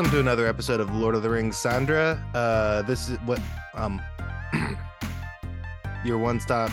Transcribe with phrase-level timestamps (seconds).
[0.00, 2.12] welcome to another episode of Lord of the Rings, Sandra.
[2.32, 3.38] Uh, this is what
[3.74, 4.00] um,
[6.06, 6.70] your one-stop.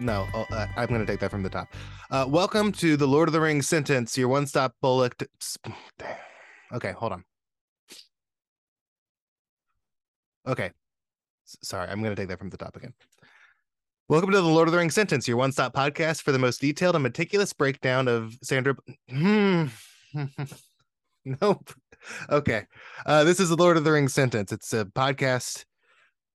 [0.00, 1.68] No, oh, uh, I'm going to take that from the top.
[2.10, 5.16] Uh, welcome to the Lord of the Rings sentence, your one-stop bullock.
[5.18, 5.26] t-
[5.98, 6.16] Damn.
[6.74, 7.22] Okay, hold on.
[10.44, 10.72] Okay,
[11.46, 12.92] S- sorry, I'm going to take that from the top again.
[14.08, 16.96] Welcome to the Lord of the Rings sentence, your one-stop podcast for the most detailed
[16.96, 18.74] and meticulous breakdown of Sandra.
[19.08, 19.66] Hmm.
[21.40, 21.72] nope.
[22.30, 22.64] Okay.
[23.06, 24.52] Uh, this is the Lord of the Rings sentence.
[24.52, 25.64] It's a podcast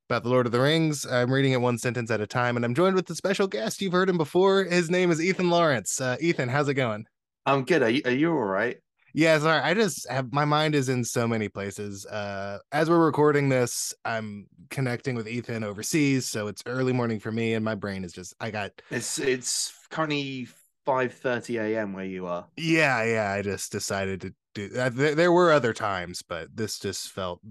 [0.10, 1.06] about the Lord of the Rings.
[1.06, 3.82] I'm reading it one sentence at a time, and I'm joined with a special guest.
[3.82, 4.66] You've heard him before.
[4.66, 6.00] His name is Ethan Lawrence.
[6.02, 7.06] Uh, Ethan, how's it going?
[7.46, 7.84] I'm good.
[7.84, 8.78] Are you, are you all right?
[9.16, 9.62] Yeah, sorry.
[9.62, 12.06] I just have my mind is in so many places.
[12.06, 17.32] Uh, as we're recording this, I'm connecting with Ethan overseas, so it's early morning for
[17.32, 18.34] me, and my brain is just.
[18.40, 20.48] I got It's it's currently
[20.88, 21.94] 5:30 a.m.
[21.94, 22.48] where you are.
[22.58, 23.32] yeah, yeah.
[23.32, 24.70] I just decided to do.
[24.78, 27.42] Uh, there, there were other times, but this just felt.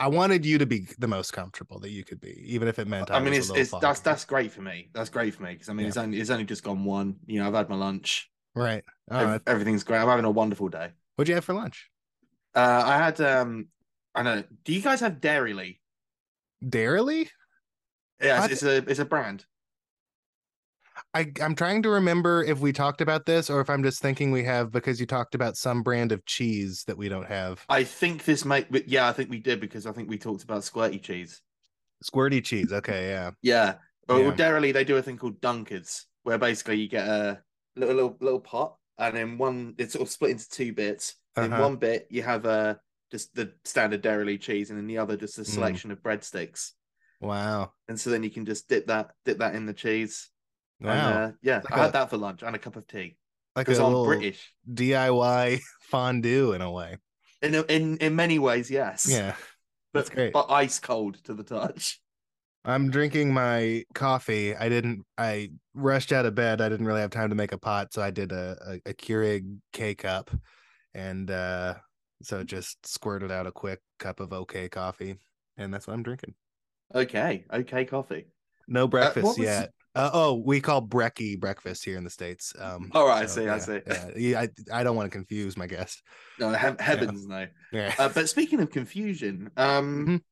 [0.00, 2.86] I wanted you to be the most comfortable that you could be, even if it
[2.86, 3.10] meant.
[3.10, 4.90] I, I mean, was it's it's that's that's great for me.
[4.94, 5.88] That's great for me because I mean, Yeah.
[5.88, 7.16] it's only it's only just gone one.
[7.26, 8.30] You know, I've had my lunch.
[8.54, 8.84] right.
[9.10, 9.98] Oh, Everything's great.
[9.98, 10.90] I'm having a wonderful day.
[11.16, 11.90] what'd you have for lunch?
[12.54, 13.68] Uh, I had um,
[14.14, 14.44] I know.
[14.64, 15.78] Do you guys have Dairylea?
[16.64, 17.28] Dairylea?
[18.20, 19.44] Yeah, it's, it's a it's a brand.
[21.14, 24.30] I I'm trying to remember if we talked about this or if I'm just thinking
[24.30, 27.64] we have because you talked about some brand of cheese that we don't have.
[27.68, 28.70] I think this might.
[28.70, 31.40] but Yeah, I think we did because I think we talked about squirty cheese.
[32.04, 32.72] Squirty cheese.
[32.72, 33.30] Okay, yeah.
[33.42, 33.74] Yeah.
[34.08, 34.30] Well, Yeah.
[34.34, 37.42] Dairylea, they do a thing called Dunkers, where basically you get a
[37.74, 41.14] little little, little pot, and then one it's sort of split into two bits.
[41.36, 41.62] In Uh-huh.
[41.62, 42.74] one bit, you have uh,
[43.10, 45.46] just the standard Dairylea cheese, and in the other, just a Mm.
[45.46, 46.72] selection of breadsticks.
[47.20, 47.72] Wow.
[47.88, 50.28] And so then you can just dip that dip that in the cheese.
[50.80, 50.90] Wow.
[50.92, 53.16] And, uh, yeah, Like I a- had that for lunch and a cup of tea
[53.56, 54.52] like a because I'm little British.
[54.72, 56.98] DIY fondue in a way.
[57.42, 59.06] In in in many ways, yes.
[59.08, 59.34] Yeah.
[59.92, 60.32] but, that's great.
[60.32, 62.00] But ice cold to the touch.
[62.64, 64.54] I'm drinking my coffee.
[64.54, 65.04] I didn't.
[65.16, 66.60] I rushed out of bed.
[66.60, 68.94] I didn't really have time to make a pot, so I did a a, a
[68.94, 70.30] Keurig K cup,
[70.94, 71.74] and uh,
[72.22, 75.16] so just squirted out a quick cup of OK coffee,
[75.56, 76.34] and that's what I'm drinking.
[76.94, 78.26] Okay, okay, coffee.
[78.66, 79.70] No breakfast was- yet.
[79.98, 82.52] Uh, oh, we call brekkie breakfast here in the states.
[82.56, 83.80] Um, All right, I so, see, I see.
[83.84, 84.10] yeah.
[84.16, 84.40] Yeah,
[84.72, 86.02] I I don't want to confuse my guest.
[86.38, 87.48] No, he- heavens no.
[87.72, 87.92] Yeah.
[87.98, 90.22] Uh, but speaking of confusion, um, Mhm.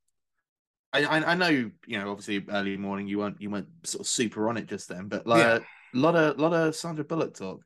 [0.93, 4.07] I, I I know you know obviously early morning you weren't you weren't sort of
[4.07, 5.59] super on it just then, but like Yeah.
[5.93, 7.59] a lot of lot of Sandra Bullock talk.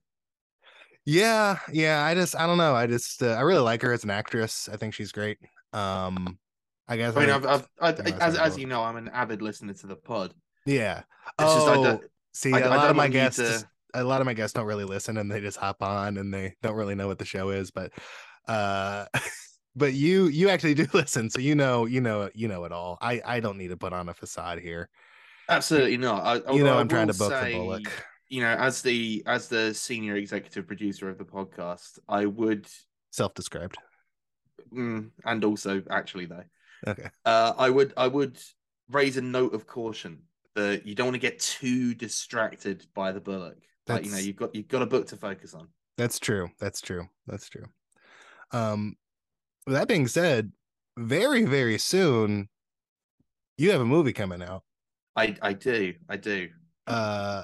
[1.05, 2.03] Yeah, yeah.
[2.03, 2.73] I just I don't know.
[2.73, 4.67] I just uh, I really like her as an actress.
[4.67, 5.37] I think she's great.
[5.71, 6.39] Um,
[6.87, 7.45] I guess I mean, I- I've,
[7.79, 10.33] I've I, Yeah, as as you know, I'm an avid listener to the pod.
[10.65, 11.03] Yeah.
[11.39, 14.03] It's just I Oh, don't, see, I- a I lot of my guests, to- a
[14.03, 16.75] lot of my guests don't really listen, and they just hop on, and they don't
[16.75, 17.71] really know what the show is.
[17.71, 17.91] But,
[18.47, 19.05] uh,
[19.75, 22.97] but you you actually do listen, so you know you know you know it all.
[23.01, 24.89] I I don't need to put on a facade here.
[25.49, 26.23] absolutely not.
[26.47, 27.91] I, You know I I'm trying to book say, the Bullock.
[28.29, 32.65] You know, as the as the senior executive producer of the podcast, I would,
[33.11, 33.77] Self-described.
[34.73, 36.43] mm, and also actually though,
[36.87, 37.09] Okay.
[37.25, 38.37] uh, I would I would
[38.89, 40.23] raise a note of caution
[40.55, 43.57] that you don't want to get too distracted by the Bullock.
[43.87, 45.67] Like you know, you've got you've got a book to focus on.
[45.97, 46.49] That's true.
[46.59, 47.07] That's true.
[47.27, 47.65] That's true.
[48.51, 48.95] Um,
[49.65, 50.51] with that being said,
[50.97, 52.49] very very soon,
[53.57, 54.63] you have a movie coming out.
[55.15, 56.49] I I do I do.
[56.87, 57.43] Uh,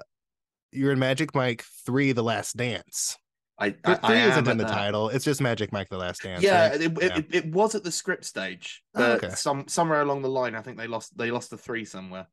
[0.71, 3.17] you're in Magic Mike Three: The Last Dance.
[3.59, 4.73] I Three I, I isn't in the that.
[4.73, 5.09] title.
[5.09, 6.43] It's just Magic Mike: The Last Dance.
[6.43, 6.81] Yeah, right?
[6.81, 7.17] it, it, Yeah.
[7.17, 9.29] It, it was at the script stage, Oh, okay.
[9.29, 12.27] some somewhere along the line, I think they lost they lost the three somewhere.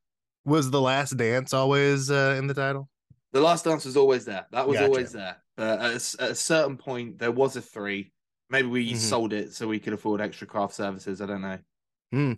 [0.44, 2.88] Was The Last Dance always uh, in the title?
[3.32, 4.46] The last dance was always there.
[4.52, 4.86] That was Gotcha.
[4.86, 5.36] always there.
[5.56, 8.12] But at a, at a certain point, there was a three.
[8.48, 8.96] Maybe we Mhm.
[8.96, 11.20] sold it so we could afford extra craft services.
[11.20, 12.36] I don't know.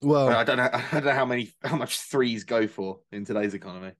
[0.00, 0.70] Well, I don't know.
[0.72, 3.92] I don't know how many how much threes go for in today's economy.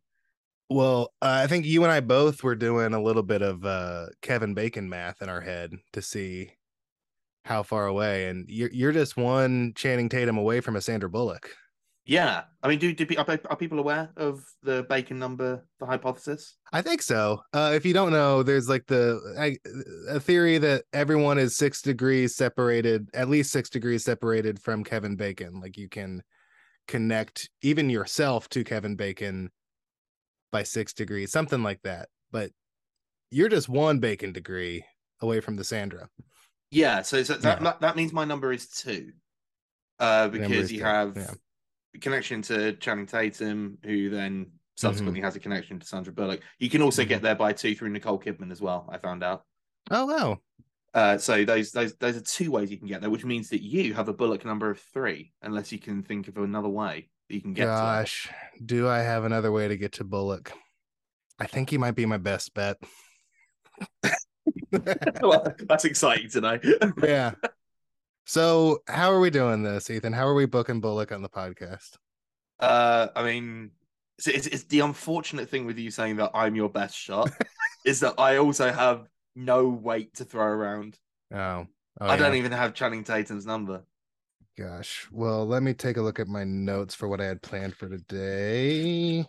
[0.71, 4.07] well, uh, I think you and I both were doing a little bit of uh,
[4.23, 6.53] Kevin Bacon math in our head to see
[7.45, 11.51] how far away, and you're you're just one Channing Tatum away from a Sandra Bullock.
[12.05, 16.57] Yeah, I mean, do, do are, are people aware of the bacon number, the hypothesis?
[16.73, 17.43] I think so.
[17.53, 19.57] Uh, if you don't know, there's like the I,
[20.11, 25.15] a theory that everyone is six degrees separated, at least six degrees separated from Kevin
[25.15, 25.61] Bacon.
[25.61, 26.25] Like you can
[26.89, 29.51] connect even yourself to Kevin Bacon
[30.51, 32.09] by six degrees, something like that.
[32.33, 32.51] But
[33.31, 34.85] you're just one Bacon degree
[35.21, 36.09] away from the Sandra.
[36.73, 37.75] Yeah, so, so that, Yeah.
[37.81, 39.13] that means my number is two,
[40.01, 41.31] uh, because is you two, have yeah.
[42.01, 44.47] Connection to Channing Tatum, who then
[44.77, 45.25] subsequently Mm-hmm.
[45.27, 46.41] has a connection to Sandra Bullock.
[46.59, 48.89] You can also get there by two through Nicole Kidman as well.
[48.91, 49.45] I found out.
[49.91, 50.39] Oh wow.
[50.95, 53.63] Uh, so those those those are two ways you can get there, which means that
[53.63, 57.35] you have a Bullock number of three, unless you can think of another way that
[57.35, 57.65] you can get.
[57.65, 57.71] To.
[57.71, 58.29] Gosh,
[58.65, 60.53] do I have another way to get to Bullock?
[61.39, 62.77] I think he might be my best bet.
[65.23, 66.59] well, that's exciting to know.
[67.03, 67.33] yeah.
[68.25, 70.13] So, how are we doing this, Ethan?
[70.13, 71.97] How are we booking Bullock on the podcast?
[72.61, 73.73] Uh, I mean,
[74.19, 77.31] it's, it's, it's the unfortunate thing with you saying that I'm your best shot
[77.85, 80.99] is that I also have no weight to throw around.
[81.35, 81.67] Oh,
[82.01, 83.83] oh I don't even have Channing Tatum's number.
[84.57, 85.09] Gosh.
[85.11, 87.89] Well, let me take a look at my notes for what I had planned for
[87.89, 89.27] today.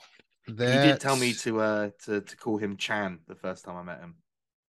[0.48, 3.78] That He did tell me to uh to to call him Chan the first time
[3.78, 4.16] I met him.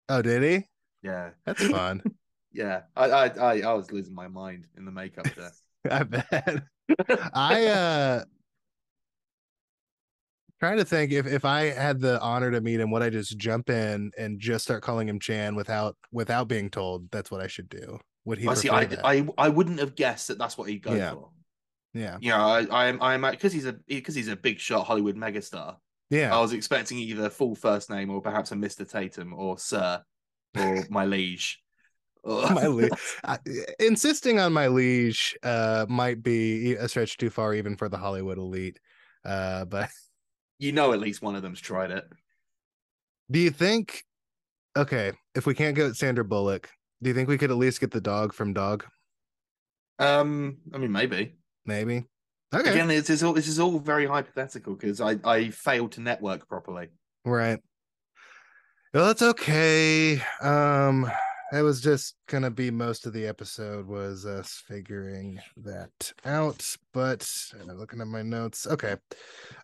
[0.08, 0.68] Oh, did he?
[1.02, 2.04] Yeah, That's fun.
[2.54, 2.82] yeah.
[2.96, 5.52] I I I, I was losing my mind in the makeup there.
[5.92, 6.64] I bet.
[7.34, 8.24] I uh
[10.60, 13.38] trying to think if if I had the honor to meet him, would I just
[13.38, 17.48] jump in and just start calling him Chan without without being told that's what I
[17.48, 18.00] should do?
[18.26, 18.70] Would he I see.
[18.70, 19.06] I, that?
[19.06, 21.12] I I wouldn't have guessed that that's what he'd go Yeah.
[21.12, 21.30] for.
[21.94, 22.18] yeah.
[22.22, 25.76] You know, I I'm I'm because he's a because he's a big shot Hollywood megastar.
[26.10, 26.36] Yeah.
[26.36, 28.90] I was expecting either full first name or perhaps a Mr.
[28.90, 30.04] Tatum or Sir
[30.58, 31.63] or my liege.
[32.26, 32.92] My liege.
[33.24, 33.38] I,
[33.80, 38.38] insisting on my liege uh might be a stretch too far even for the Hollywood
[38.38, 38.80] elite.
[39.26, 39.90] Uh but
[40.60, 42.06] you know, at least one of them's tried it.
[43.30, 44.06] do you think
[44.78, 46.70] okay, if we can't get Sandra Bullock,
[47.02, 48.86] do you think we could at least get the dog from dog?
[50.00, 51.36] Um, I mean, maybe.
[51.66, 52.06] Maybe.
[52.54, 52.72] Okay.
[52.72, 56.48] Again, this is all this is all very hypothetical because I I failed to network
[56.48, 56.88] properly.
[57.26, 57.60] Right.
[58.94, 60.22] Well, that's okay.
[60.42, 61.12] Um,
[61.54, 66.66] that was just gonna be most of the episode was us figuring that out.
[66.94, 68.94] But uh, looking at my notes, okay.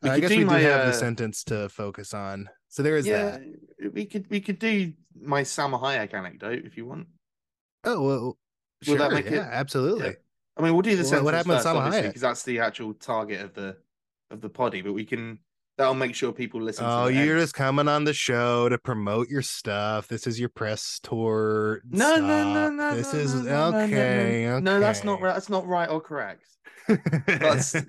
[0.04, 2.48] Uh, I guess we do my, have uh, the sentence to focus on.
[2.68, 3.94] So there is yeah, that.
[3.94, 7.08] we could we could do my Salma Hayek anecdote if you want.
[7.84, 8.38] Oh well, Will
[8.84, 10.16] sure, that make yeah, it- absolutely.
[10.58, 12.10] I mean, we'll do the What- sentence what happened with first, Salma obviously, Hayek?
[12.10, 13.78] because that's the actual target of the
[14.30, 14.84] of the poddy.
[14.84, 15.40] But we can
[15.80, 16.86] that'll make sure people listen.
[16.86, 17.42] Oh, you're end.
[17.44, 20.08] just coming on the show to promote your stuff.
[20.10, 21.82] This is your press tour.
[21.90, 22.96] no, no, no, no.
[22.96, 24.46] This no, is no, no, no, no, okay.
[24.46, 25.34] No, no, that's not right.
[25.34, 26.44] That's not right or correct.
[27.26, 27.76] That's-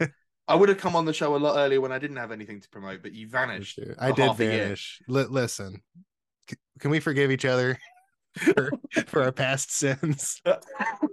[0.48, 2.60] I would have come on the show a lot earlier when I didn't have anything
[2.60, 3.78] to promote, but you vanished.
[4.00, 4.62] I did half a year.
[4.64, 5.00] vanish.
[5.06, 5.80] Li- listen,
[6.48, 7.78] c- can we forgive each other
[8.36, 8.70] for,
[9.06, 10.42] for our past sins?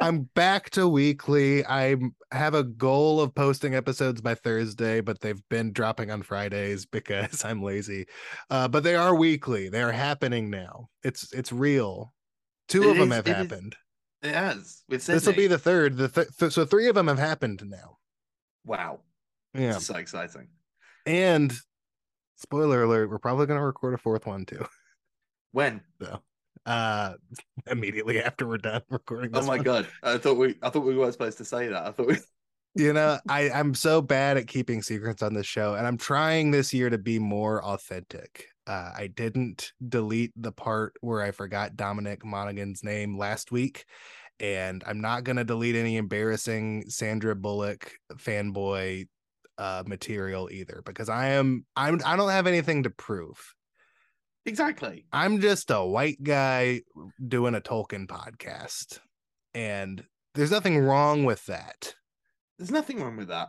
[0.00, 1.64] I'm back to weekly.
[1.66, 1.96] I
[2.32, 7.44] have a goal of posting episodes by Thursday, but they've been dropping on Fridays because
[7.44, 8.06] I'm lazy.
[8.50, 9.68] Uh, but they are weekly.
[9.68, 10.88] They are happening now.
[11.02, 12.12] It's it's real.
[12.68, 13.76] Two It of them have it is- happened.
[14.22, 14.82] It has.
[14.88, 15.96] This will be the third.
[15.96, 17.98] The th- th- so three of them have happened now.
[18.64, 19.00] wow.
[19.54, 20.48] Yeah, is so exciting.
[21.06, 21.52] and
[22.36, 24.66] spoiler alert: we're probably going to record a fourth one too.
[25.52, 25.80] When?
[26.66, 27.14] uh
[27.70, 29.62] immediately after we're done recording Oh my one.
[29.62, 29.88] god!
[30.02, 31.86] I thought we I thought we weren't supposed to say that.
[31.86, 32.16] I thought we.
[32.78, 36.50] you know i i'm so bad at keeping secrets on this show and i'm trying
[36.50, 41.74] this year to be more authentic uh i didn't delete the part where i forgot
[41.74, 43.86] dominic monaghan's name last week
[44.40, 49.06] and i'm not going to delete any embarrassing sandra bullock fanboy
[49.56, 53.54] uh material either because i am i'm i don't have anything to prove
[54.46, 55.06] Exactly.
[55.12, 56.82] I'm just a white guy
[57.26, 59.00] doing a Tolkien podcast.
[59.54, 61.94] And there's nothing wrong with that.
[62.58, 63.48] There's nothing wrong with that.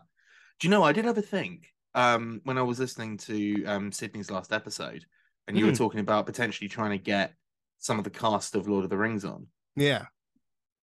[0.60, 0.84] Do you know?
[0.84, 5.06] I did have a think um, when I was listening to um, Sydney's last episode,
[5.48, 5.78] and you were Mhm.
[5.78, 7.34] talking about potentially trying to get
[7.78, 9.48] some of the cast of Lord of the Rings on.
[9.76, 10.06] Yeah.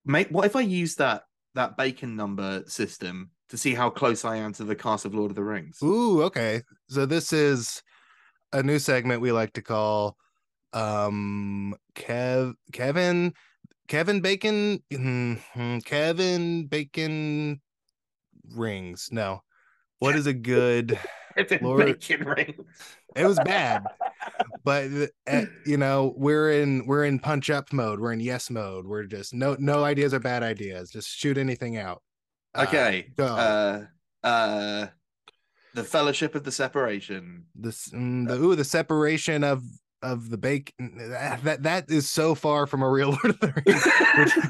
[0.04, 4.36] Mate, what if I use that that bacon number system to see how close I
[4.36, 5.78] am to the cast of Lord of the Rings?
[5.82, 6.62] Ooh, okay.
[6.88, 7.82] So this is
[8.52, 10.16] a new segment we like to call
[10.72, 13.34] um Kev Kevin
[13.88, 17.60] Kevin Bacon mhm, Kevin Bacon
[18.54, 19.08] rings.
[19.12, 19.42] No.
[19.98, 20.98] What is a good
[21.60, 22.54] Lord- bacon ring.
[23.16, 23.84] it was bad.
[24.64, 24.88] but
[25.30, 29.04] uh, you know we're in we're in punch up mode we're in yes mode we're
[29.04, 32.02] just no no ideas are bad ideas just shoot anything out
[32.54, 33.08] Uh, Okay.
[33.16, 33.24] go.
[33.26, 33.84] Uh,
[34.22, 34.86] uh,
[35.74, 37.44] the Fellowship of the Separation.
[37.54, 39.62] this mm, the ooh the separation of
[40.02, 43.62] of the bacon that that, that is so far from a real lord of the
[43.64, 44.46] rings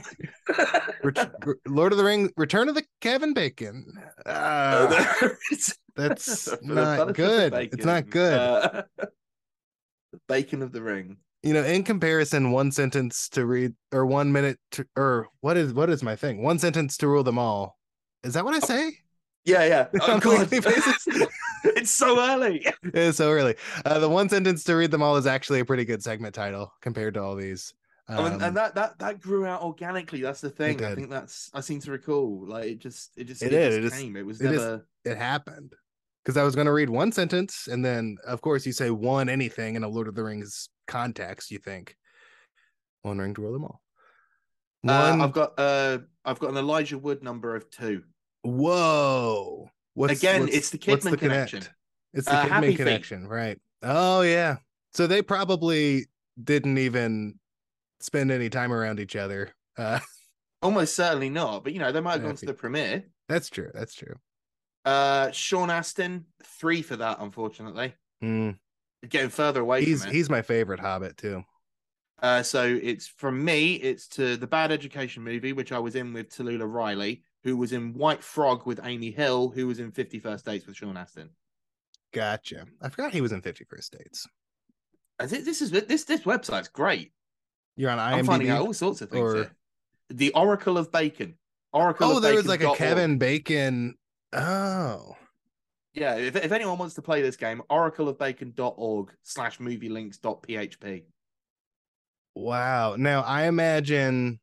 [1.02, 1.35] Ret-
[1.67, 3.95] Lord of the Rings, Return of the Kevin Bacon.
[4.25, 5.29] Uh,
[5.97, 7.52] that's not good.
[7.55, 8.35] It's not good.
[8.38, 11.17] Uh, the Bacon of the Ring.
[11.43, 15.73] you know, in comparison, one sentence to read or one minute to or what is
[15.73, 16.43] what is my thing?
[16.43, 17.79] One sentence to rule them all.
[18.23, 18.99] Is that what I say?
[19.44, 19.87] Yeah, yeah.
[20.00, 20.40] Oh, On God.
[20.40, 21.06] weekly basis?
[21.64, 22.66] it's so early.
[22.84, 23.54] It's so early.
[23.84, 26.72] Uh, the one sentence to read them all is actually a pretty good segment title
[26.80, 27.72] compared to all these.
[28.08, 30.20] Um, and that that that grew out organically.
[30.20, 30.84] That's the thing.
[30.84, 32.44] I think that's I seem to recall.
[32.46, 34.16] Like it just it just It it, just It is- came.
[34.16, 34.87] It was it is- never.
[35.04, 35.72] it happened
[36.25, 39.28] because I was going to read one sentence, and then of course you say one
[39.28, 41.50] anything in a Lord of the Rings context.
[41.50, 41.96] You think
[43.02, 43.80] one ring to rule them all.
[44.87, 48.02] Uh, I've got uh I've got an Elijah Wood number of two.
[48.42, 49.68] Whoa.
[49.94, 51.20] What's, Again, what's- it's the Kidman connect?
[51.20, 51.62] connection.
[52.14, 53.61] It's the Uh, Kidman connection, right?
[53.82, 54.56] Oh yeah.
[54.94, 56.06] So they probably
[56.42, 57.38] didn't even
[58.00, 59.54] spend any time around each other.
[59.76, 60.00] Uh,
[60.62, 63.04] Almost certainly not, but you know they might have gone to the premiere.
[63.28, 63.70] that's true.
[63.75, 64.14] That's true.
[64.84, 67.18] Uh, Sean Astin three for that.
[67.20, 68.56] Unfortunately, Mm,
[69.08, 70.14] getting further away he's from it.
[70.14, 71.42] he's my favorite Hobbit too.
[72.20, 73.75] Uh, so it's from me.
[73.75, 77.72] It's to the Bad Education movie, which I was in with Tallulah Riley, who was
[77.72, 81.30] in White Frog with Amy Hill, who was in Fifty First Dates with Sean Astin.
[82.12, 82.66] Gotcha.
[82.80, 84.26] I forgot he was in Fifty First Dates.
[85.18, 87.12] And thi- This is this this website's great.
[87.76, 89.56] You're on I'm finding out all sorts of things or- here.
[90.11, 91.38] The Oracle of Bacon.
[91.72, 92.11] Oracle.
[92.12, 92.75] Oh, of there was like a.
[92.75, 93.94] Kevin Bacon.
[94.34, 95.16] Oh,
[95.94, 101.04] Yeah, if, if anyone wants to play this game, oracleofbacon.org slash movielinks.php.
[102.34, 102.96] wow.
[102.96, 104.38] Now I imagine.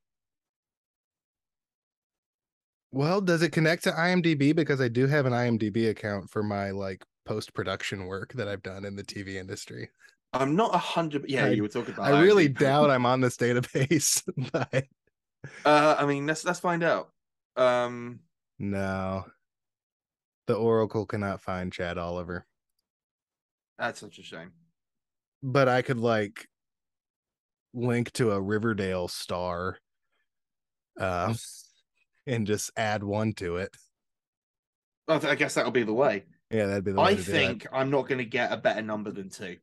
[2.91, 4.55] Well, does it connect to IMDb?
[4.55, 8.63] Because I do have an IMDb account for my like post production work that I've
[8.63, 9.89] done in the TV industry.
[10.34, 11.25] I'm not a hundred.
[11.29, 12.12] Yeah, I- you were talking about.
[12.12, 14.86] I really doubt I'm on this database, but
[15.65, 17.10] Uh, I mean, let's let's find out.
[17.55, 18.19] Um,
[18.58, 19.25] no.
[20.48, 22.46] The Oracle cannot find Chad Oliver.
[23.77, 24.51] that's such a shame.
[25.43, 26.48] But I could like
[27.74, 29.77] link to a Riverdale star
[31.00, 31.36] um
[32.28, 33.76] and just add one to it.
[35.08, 36.26] I guess that'll be the way.
[36.52, 38.82] Yeah, that'd be the way I to think I'm not going to get a better
[38.82, 39.58] number than two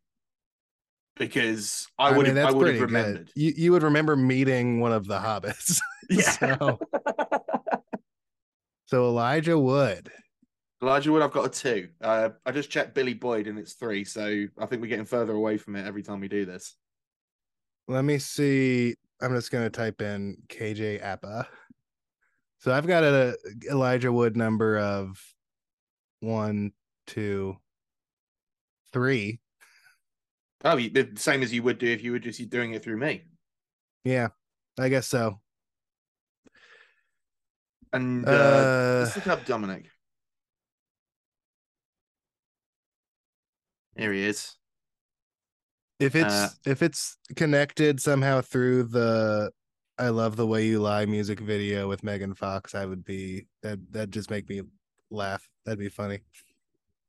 [1.16, 3.30] because I I would mean, have I would have remembered.
[3.34, 5.78] You you would remember meeting one of the hobbits.
[6.08, 6.20] Yeah.
[6.30, 6.78] so,
[8.84, 10.08] so Elijah Wood.
[10.80, 11.88] Elijah Wood, I've got a two.
[12.00, 15.32] Uh, I just checked Billy Boyd and it's three, so I think we're getting further
[15.32, 16.76] away from it every time we do this.
[17.88, 18.94] Let me see.
[19.20, 21.48] I'm just gonna type in KJ Apa.
[22.66, 23.38] So I've got a
[23.70, 25.22] Elijah Wood number of
[26.18, 26.72] one,
[27.06, 27.58] two,
[28.92, 29.38] three.
[30.64, 33.22] Oh, the same as you would do if you were just doing it through me.
[34.02, 34.30] Yeah,
[34.80, 35.40] I guess so.
[37.92, 39.86] And uh, Uh, let's look up Dominic.
[43.96, 44.56] Here he is.
[46.00, 49.52] if it's uh, if it's connected somehow through the
[49.98, 53.78] I love the way you lie music video with Megan Fox, I would be that
[53.92, 54.62] that just make me
[55.10, 55.46] laugh.
[55.64, 56.20] That'd be funny.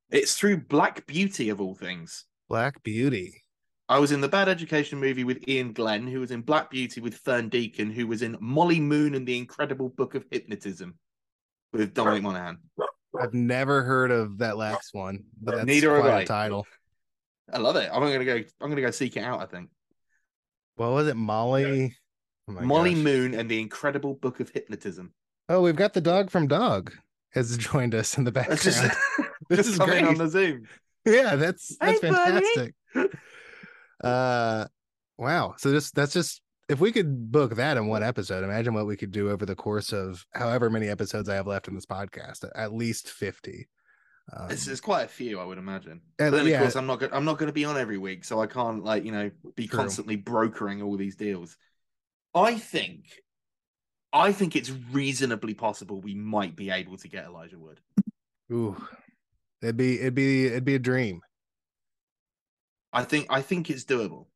[0.10, 2.26] It's through Black Beauty of all things.
[2.48, 3.44] Black Beauty.
[3.90, 7.02] I was in the Bad Education movie with Iain Glen, who was in Black Beauty
[7.02, 10.98] with Fern Deacon, who was in Molly Moon and the Incredible Book of Hypnotism
[11.74, 12.60] with Dominic Monaghan.
[13.20, 16.24] I've never heard of that last one, but that's Neither have I.
[16.24, 16.66] title.
[17.52, 17.90] I love it.
[17.92, 18.36] I'm gonna go.
[18.62, 19.42] I'm gonna go seek it out.
[19.42, 19.70] I think
[20.76, 21.16] What was it?
[21.16, 21.96] Molly.
[22.50, 23.04] Oh Molly gosh.
[23.04, 25.14] Moon and the Incredible Book of Hypnotism.
[25.50, 26.94] Oh, we've got the dog from Dog
[27.32, 28.92] has joined us in the That's background.
[28.94, 30.06] just, This just is coming great.
[30.08, 30.68] on the Zoom.
[31.06, 32.46] yeah, that's that's Hey, buddy.
[32.96, 33.20] fantastic.
[34.04, 34.66] uh
[35.18, 35.56] wow.
[35.58, 38.98] So just that's just if we could book that in one episode, imagine what we
[38.98, 42.44] could do over the course of however many episodes I have left in this podcast.
[42.56, 43.68] At least 50.
[44.36, 46.02] Um, It's, it's quite a few, I would imagine.
[46.20, 47.00] and But then, of yeah, course, I'm not.
[47.00, 49.32] Go- I'm not going to be on every week, so I can't, like, you know,
[49.56, 49.80] be True.
[49.80, 51.56] constantly brokering all these deals.
[52.36, 53.06] I think,
[54.14, 57.80] I think it's reasonably possible we might be able to get Elijah Wood.
[58.52, 58.76] ooh,
[59.62, 61.22] it'd be it'd be it'd be a dream.
[62.94, 63.28] I think.
[63.30, 64.28] I think it's doable.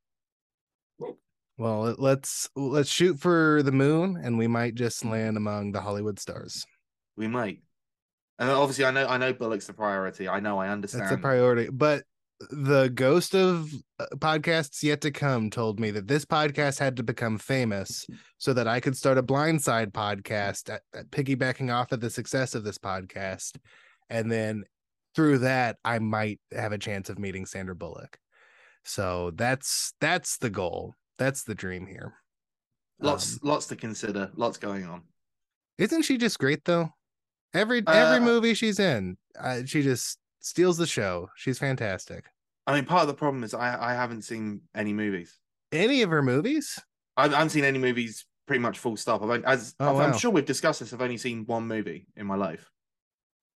[1.57, 5.81] Well, let- let's let's shoot for the moon and we might just land among the
[5.81, 6.65] Hollywood stars.
[7.15, 7.61] We might.
[8.39, 9.05] And obviously, I know.
[9.07, 10.27] I know Bullock's the priority.
[10.27, 10.57] I know.
[10.57, 11.03] I understand.
[11.03, 11.69] That's a priority.
[11.69, 12.03] But
[12.49, 17.03] the ghost of uh, podcasts yet to come told me that this podcast had to
[17.03, 18.05] become famous
[18.37, 22.55] so that I could start a blindside podcast at, at piggybacking off of the success
[22.55, 23.57] of this podcast.
[24.09, 24.63] And then
[25.15, 28.17] through that, I might have a chance of meeting Sandra Bullock.
[28.83, 30.95] So that's that's the goal.
[31.19, 32.13] That's the dream here.
[32.99, 33.33] Lots.
[33.33, 34.31] Um, lots to consider.
[34.35, 35.03] Lots going on.
[35.77, 36.89] isn't she just great though?
[37.53, 41.29] Every every Uh, movie she's in, uh, she just steals the show.
[41.35, 42.25] She's fantastic.
[42.67, 43.91] I mean, part of the problem is I.
[43.91, 45.37] I haven't seen any movies.
[45.71, 46.77] Any of her movies?
[47.17, 48.25] I I haven't seen any movies.
[48.47, 49.23] Pretty much full stop.
[49.23, 50.17] I've only, as Oh, I'm wow.
[50.17, 50.91] sure we've discussed this.
[50.93, 52.69] I've only seen one movie in my life.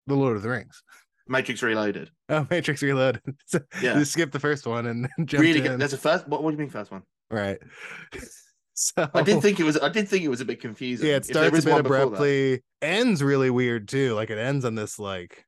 [0.07, 0.83] The Lord of the Rings.
[1.27, 2.11] Matrix Reloaded.
[2.29, 3.23] Oh, Matrix Reloaded.
[3.47, 3.95] So Yeah.
[3.95, 5.65] Just skip the first one and jump really in.
[5.67, 5.81] good.
[5.81, 6.29] There's a first.
[6.29, 7.03] What, what do you mean first one?
[7.31, 7.59] Right.
[8.75, 9.79] So I did think it was.
[9.79, 11.09] I did think it was a bit confusing.
[11.09, 14.15] yeah, it starts a bit one before that- abruptly, ends really weird too.
[14.15, 15.45] Like it ends on this like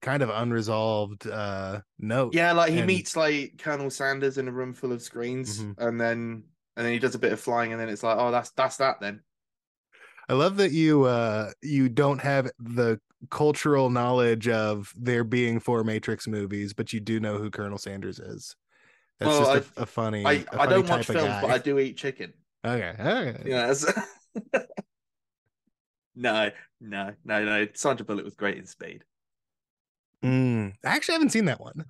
[0.00, 2.34] kind of unresolved uh note.
[2.34, 5.74] Yeah, like he and- meets like Colonel Sanders in a room full of screens, Mhm.
[5.78, 6.44] and then
[6.76, 8.76] and then he does a bit of flying, and then it's like, oh, that's that's
[8.78, 9.20] that then.
[10.28, 13.00] I love that you uh you don't have the
[13.30, 18.20] cultural knowledge of there being four Matrix movies, but you do know who Colonel Sanders
[18.20, 18.54] is.
[19.18, 20.24] That's Well, just a, a funny.
[20.24, 21.40] I a I funny don't type watch films, guy.
[21.40, 22.32] but I do eat chicken.
[22.64, 23.42] Okay, okay.
[23.44, 23.66] Yeah.
[23.72, 24.68] that's-
[26.14, 26.50] no,
[26.80, 27.66] no, no, no.
[27.74, 29.04] Sandra Bullock was great in Speed.
[30.24, 31.84] Mm, I actually haven't seen that one.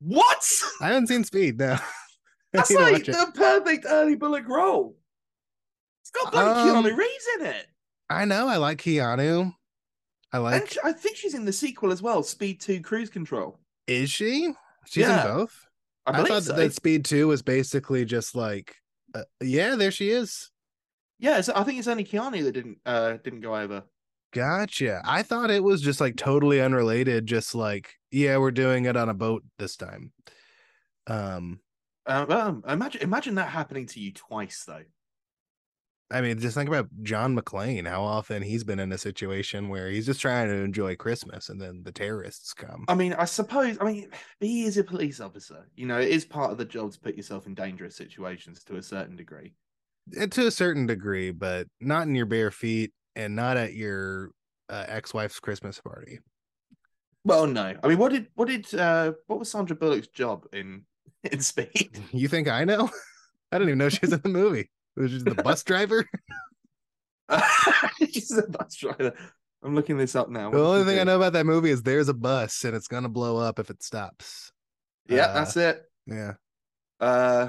[0.00, 0.44] What?
[0.80, 1.58] I haven't seen Speed.
[1.58, 1.76] No,
[2.52, 3.12] That's like watch it.
[3.12, 4.96] the perfect early Bullock role.
[6.02, 7.66] It's got bloody Um, Keanu Reeves in it.
[8.08, 8.46] I know.
[8.48, 9.52] I like Keanu.
[10.32, 10.70] I and like.
[10.70, 13.58] she- I think she's in the sequel as well, Speed 2 Cruise Control.
[13.86, 14.52] Is she?
[14.86, 15.66] She's Yeah, in both.
[16.06, 16.52] I I, thought so.
[16.52, 18.76] that Speed Two was basically just like,
[19.14, 20.50] uh, yeah, there she is.
[21.18, 23.82] Yeah, so I think it's only Keanu that didn't uh didn't go over.
[24.36, 25.00] Gotcha.
[25.02, 27.24] I thought it was just like totally unrelated.
[27.24, 30.12] Just like, yeah, we're doing it on a boat this time.
[31.06, 31.60] Um,
[32.06, 34.82] well, imagine imagine that happening to you twice though.
[36.10, 37.88] I mean, just think about John McClane.
[37.88, 41.58] How often he's been in a situation where he's just trying to enjoy Christmas, and
[41.58, 42.84] then the terrorists come.
[42.88, 43.78] I mean, I suppose.
[43.80, 45.66] I mean, he is a police officer.
[45.76, 48.76] You know, it is part of the job to put yourself in dangerous situations to
[48.76, 49.54] a certain degree.
[50.20, 54.30] Uh, to a certain degree, but not in your bare feet and not at your
[54.68, 56.20] uh, ex-wife's Christmas party.
[57.24, 57.74] Well, no.
[57.82, 60.84] I mean, what did what did uh what was Sandra Bullock's job in
[61.24, 61.90] in Speed?
[62.12, 62.88] You think I know?
[63.52, 64.70] I didn't even know she was in the movie.
[64.96, 66.06] Was she the bus driver?
[68.10, 69.12] She's a bus driver.
[69.62, 70.50] I'm looking this up now.
[70.50, 73.08] the only thing I know about that movie is there's a bus and it's gonna
[73.08, 74.52] blow up if it stops.
[75.08, 75.82] Yeah, uh, that's it.
[76.06, 76.34] Yeah.
[77.00, 77.48] Uh,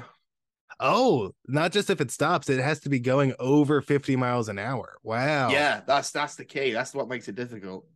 [0.80, 4.58] Oh, not just if it stops, it has to be going over 50 miles an
[4.58, 4.96] hour.
[5.02, 5.50] Wow.
[5.50, 6.72] yeah, that's that's the key.
[6.72, 7.86] That's what makes it difficult.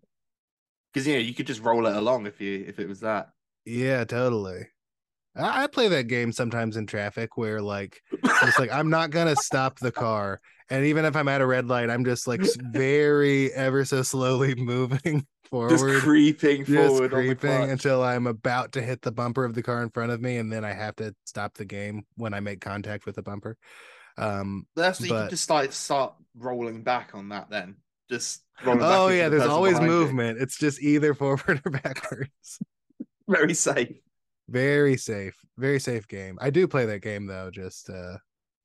[0.92, 3.30] Because you know you could just roll it along if you if it was that.
[3.64, 4.66] Yeah, totally.
[5.36, 9.36] I, I play that game sometimes in traffic where like it's like I'm not gonna
[9.36, 10.40] stop the car.
[10.72, 12.40] And even if I'm at a red light, I'm just like
[12.72, 16.00] very ever so slowly moving just forward.
[16.00, 19.90] creeping just forward creeping until I'm about to hit the bumper of the car in
[19.90, 23.04] front of me, and then I have to stop the game when I make contact
[23.04, 23.58] with the bumper.
[24.16, 27.76] Um, That's you but- could just like start rolling back on that then.
[28.10, 29.86] Just oh yeah, the there's always you.
[29.86, 30.40] movement.
[30.40, 32.58] It's just either forward or backwards.
[33.28, 33.96] Very safe.
[34.48, 36.38] very safe, very safe game.
[36.40, 37.50] I do play that game though.
[37.50, 38.16] Just uh,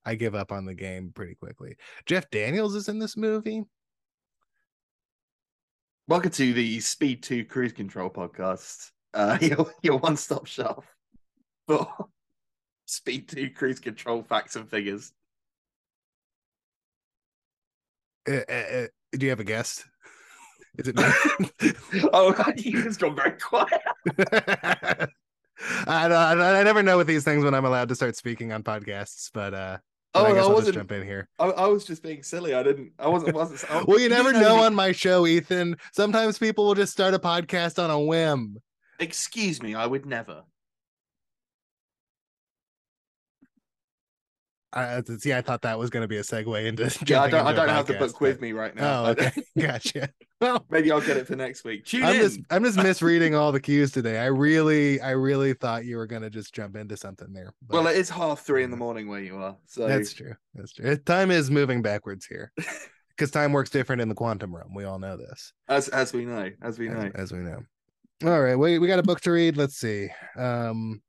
[0.08, 1.76] I give up on the game pretty quickly.
[2.06, 3.66] Jeff Daniels is in this movie.
[6.08, 8.92] Welcome to the Speed 2 Cruise Control podcast.
[9.14, 10.86] Uh, your, your one stop shop
[11.68, 11.90] for
[12.86, 15.12] Speed 2 Cruise Control facts and figures.
[18.30, 19.84] Uh, uh, uh, do you have a guest?
[20.78, 20.96] Is it
[21.62, 21.74] me?
[22.14, 23.82] oh, you just gone very quiet.
[25.86, 28.54] I, I don't- I never know with these things when I'm allowed to start speaking
[28.54, 29.78] on podcasts, but uh,
[30.14, 30.76] but Oh, I I guess just wasn't.
[30.76, 31.28] jump in here.
[31.40, 32.54] I, I was just being silly.
[32.54, 32.92] I didn't.
[33.00, 33.36] I wasn't.
[33.36, 35.78] wasn't I, Well, you never know on my show, Ethan.
[35.92, 38.58] Sometimes people will just start a podcast on a whim.
[39.00, 39.76] Excuse me.
[39.76, 40.44] I would never.
[44.74, 46.86] I, see, I thought that was going to be a segue into.
[47.08, 47.48] Yeah, I don't.
[47.48, 49.06] I don't have the book with me right now.
[49.06, 50.10] Oh, okay, gotcha.
[50.42, 51.86] Well, Maybe I'll get it for next week.
[51.86, 52.22] Tune I'm in.
[52.22, 54.20] just I'm just misreading all the cues today.
[54.20, 57.54] I really I really thought you were gonna just jump into something there.
[57.70, 59.56] Well, it is half three in the morning where you are.
[59.68, 60.34] So that's true.
[60.54, 60.98] That's true.
[60.98, 62.52] Time is moving backwards here
[63.10, 64.74] because time works different in the quantum realm.
[64.76, 67.60] We all know this, as as we know, as we as, know, as we know.
[68.26, 69.56] All right, we we got a book to read.
[69.58, 70.10] Let's see.
[70.36, 71.02] Um,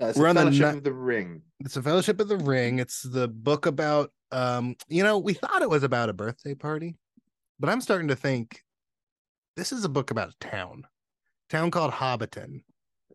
[0.00, 1.42] uh, it's we're a on the Fellowship ni- of the Ring.
[1.60, 2.78] it's a Fellowship of the Ring.
[2.78, 6.96] It's the book about um, you know, we thought it was about a birthday party,
[7.58, 8.62] but I'm starting to think
[9.56, 10.86] this is a book about a town,
[11.48, 12.62] town called Hobbiton.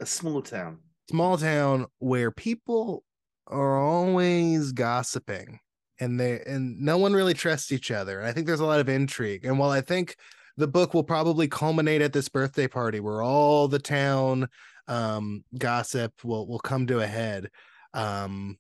[0.02, 0.80] A small town.
[1.10, 3.04] small town where people
[3.48, 5.60] are always gossiping
[6.00, 8.80] and they and no one really trusts each other and i think there's a lot
[8.80, 10.16] of intrigue and while i think
[10.58, 14.48] the book will probably culminate at this birthday party where all the town
[14.88, 17.50] um gossip will will come to a head
[17.94, 18.58] um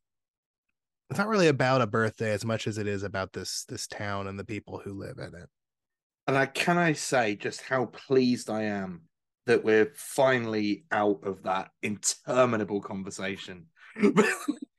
[1.09, 4.27] it's not really about a birthday as much as it is about this this town
[4.27, 5.49] and the people who live in it
[6.27, 9.03] And I can I say just how pleased I am
[9.45, 13.65] that we're finally out of that interminable conversation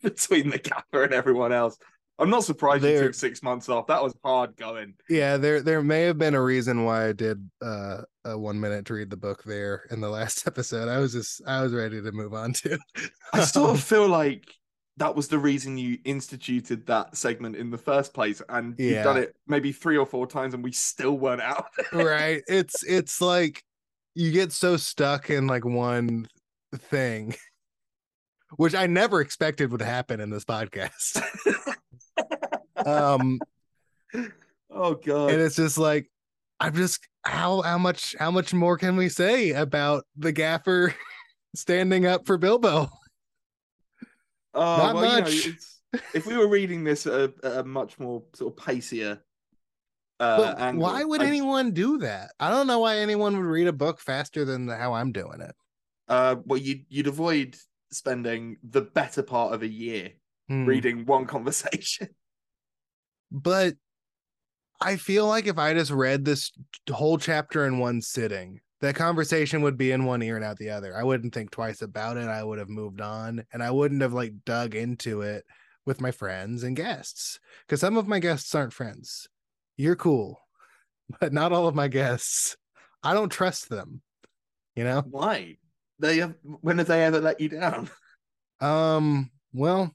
[0.02, 1.76] between the gaffer and everyone else.
[2.18, 3.88] I'm not surprised you took six months off.
[3.88, 4.94] That was hard going.
[5.08, 8.84] yeah there there may have been a reason why i did uh a one minute
[8.86, 12.00] to read the book there in the last episode i was just i was ready
[12.00, 12.78] to move on to
[13.32, 14.54] I sort of feel like
[14.96, 18.86] that was the reason you instituted that segment in the first place, and Yeah.
[18.90, 21.66] you've done it maybe three or four times, and we still weren't out.
[21.92, 23.62] right it's it's like
[24.14, 26.28] you get so stuck in like one
[26.76, 27.34] thing
[28.56, 31.20] which i never expected would happen in this podcast
[32.86, 33.38] um
[34.70, 35.30] oh god!
[35.30, 36.10] and it's just like
[36.60, 40.94] i'm just how how much how much more can we say about the gaffer
[41.54, 42.88] standing up for bilbo
[44.56, 46.02] Oh, Not well, you know, much.
[46.14, 49.20] if we were reading this at a, at a much more sort of pacier
[50.20, 53.66] uh, angle, why would I- anyone do that i don't know why anyone would read
[53.66, 55.54] a book faster than how i'm doing it
[56.06, 57.56] Uh, well, you'd you'd avoid
[57.90, 60.12] spending the better part of a year
[60.48, 60.66] Hmm.
[60.66, 62.08] reading one conversation.
[63.34, 63.74] But
[64.80, 66.52] I feel like if I just read this
[66.88, 70.70] whole chapter in one sitting, that conversation would be in one ear and out the
[70.70, 70.96] other.
[70.96, 72.28] I wouldn't think twice about it.
[72.28, 75.44] I would have moved on and I wouldn't have like dug into it
[75.84, 79.26] with my friends and guests because some of my guests aren't friends.
[79.76, 80.40] You're cool,
[81.20, 82.56] but not all of my guests.
[83.02, 84.00] I don't trust them,
[84.76, 85.02] you know?
[85.10, 85.56] Why?
[85.98, 86.34] They have.
[86.42, 87.90] When have they ever let you down?
[88.60, 89.92] Um, well,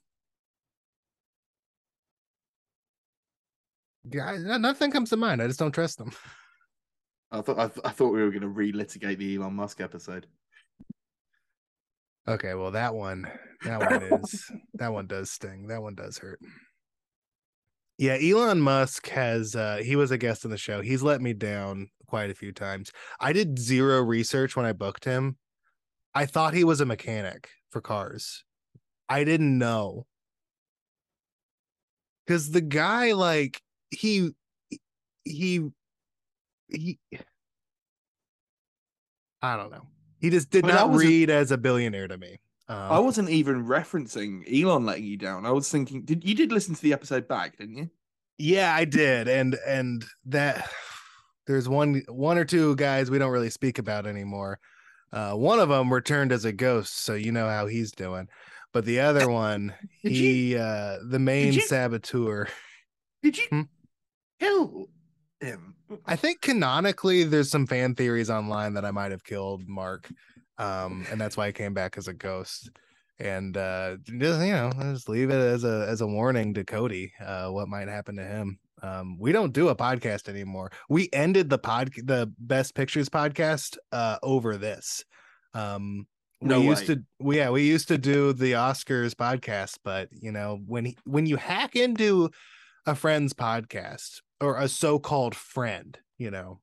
[4.12, 5.42] yeah, nothing comes to mind.
[5.42, 6.12] I just don't trust them.
[7.32, 10.26] I thought I, th- I thought we were going to relitigate the Elon Musk episode.
[12.28, 13.30] Okay, well that one
[13.64, 15.68] that one is that one does sting.
[15.68, 16.40] That one does hurt.
[17.98, 20.80] Yeah, Elon Musk has uh he was a guest on the show.
[20.80, 22.90] He's let me down quite a few times.
[23.18, 25.36] I did zero research when I booked him.
[26.14, 28.44] I thought he was a mechanic for cars.
[29.08, 30.06] I didn't know.
[32.26, 34.30] Cuz the guy like he
[35.24, 35.70] he
[36.68, 36.98] he
[39.42, 39.86] I don't know.
[40.20, 42.40] He just did But not read as a billionaire to me.
[42.68, 45.46] Um, I wasn't even referencing Elon letting you down.
[45.46, 47.90] I was thinking, did you did listen to the episode back, didn't you?
[48.38, 50.70] Yeah, I did, and and that
[51.46, 54.58] there's one one or two guys we don't really speak about anymore.
[55.12, 58.28] Uh, one of them returned as a ghost, so you know how he's doing.
[58.72, 59.74] But the other one,
[60.04, 62.46] Did he uh the main you- saboteur.
[63.22, 63.60] Did you Hmm?
[64.40, 64.88] Kill
[65.40, 65.74] him?
[66.06, 70.10] I think canonically there's some fan theories online that I might have killed Mark.
[70.58, 72.70] Um, and that's why I came back as a ghost.
[73.18, 77.12] And uh just you know, just leave it as a as a warning to Cody,
[77.24, 78.58] uh, what might happen to him.
[78.82, 80.70] Um, we don't do a podcast anymore.
[80.88, 85.04] We ended the pod the best pictures podcast uh over this.
[85.52, 86.06] Um
[86.40, 90.32] we No used to we, yeah, we used to do the Oscars podcast, but you
[90.32, 92.30] know, when he, when you hack into
[92.86, 96.60] a friend's podcast or a so-called friend, you know,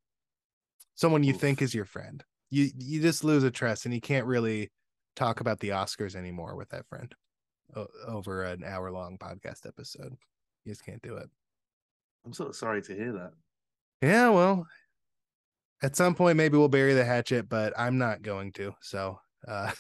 [0.96, 1.40] someone you Oof.
[1.40, 4.72] think is your friend, you you just lose a trust and you can't really
[5.16, 7.14] talk about the Oscars anymore with that friend
[7.76, 10.16] o- over an hour-long podcast episode.
[10.66, 11.30] You just can't do it.
[12.26, 13.32] I'm sort of sorry to hear that.
[14.02, 14.68] Yeah, well,
[15.82, 18.74] at some point maybe we'll bury the hatchet, but I'm not going to.
[18.82, 19.72] So, uh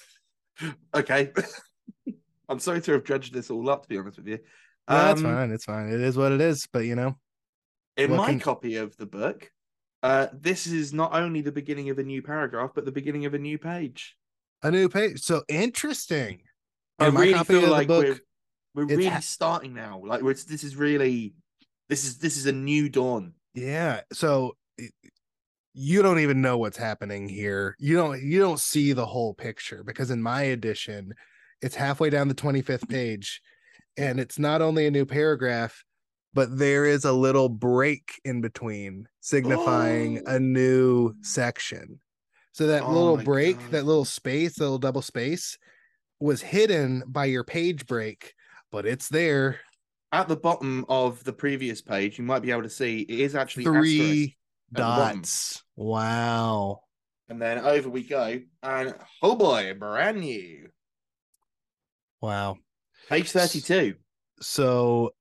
[0.93, 1.31] Okay.
[2.49, 4.39] I'm sorry to have dredged this all up, to be honest with you.
[4.89, 5.51] no, that's Um, fine.
[5.51, 5.89] It's fine.
[5.89, 7.17] It is what it is, but you know,
[7.97, 9.51] In my copy of the book,
[10.03, 13.33] uh, this is not only the beginning of a new paragraph, but the beginning of
[13.33, 14.15] a new page.
[14.63, 15.21] a new page.
[15.21, 16.41] So interesting.
[16.99, 20.01] I In my really copy feel like book, we're we're really ha- starting now.
[20.05, 21.33] Like we're, this is really
[21.89, 23.33] this is this is a new dawn.
[23.53, 24.01] Yeah.
[24.13, 24.55] So
[25.73, 27.75] you don't even know what's happening here.
[27.79, 31.13] You don't you don't see the whole picture because in my edition,
[31.61, 33.41] it's halfway down the 25th page
[33.97, 35.83] and it's not only a new paragraph,
[36.37, 40.37] but there is a little break in between signifying a oh.
[40.37, 41.99] new section.
[42.51, 43.71] So that Oh little break, God.
[43.71, 45.57] that little space, that little double space
[46.19, 48.35] was hidden by your page break,
[48.71, 49.61] but it's there.
[50.11, 53.33] At the bottom of the previous page, you might be able to see it is
[53.33, 53.63] actually.
[53.63, 54.35] Three
[54.73, 55.21] at the bottom.
[55.21, 55.63] dots.
[55.75, 56.81] Wow.
[57.29, 60.69] And then over we go, and oh boy, brand new
[62.21, 62.57] Wow.
[63.09, 63.95] page thirty-two.
[64.39, 65.15] So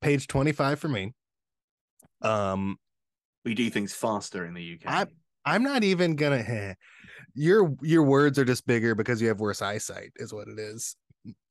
[0.00, 1.12] page 25 for me.
[2.22, 2.76] Um
[3.44, 4.82] We do things faster in the UK.
[4.86, 5.06] I-
[5.46, 6.76] I'm not even gonna
[7.34, 10.96] your your words are just bigger because you have worse eyesight, is what it is.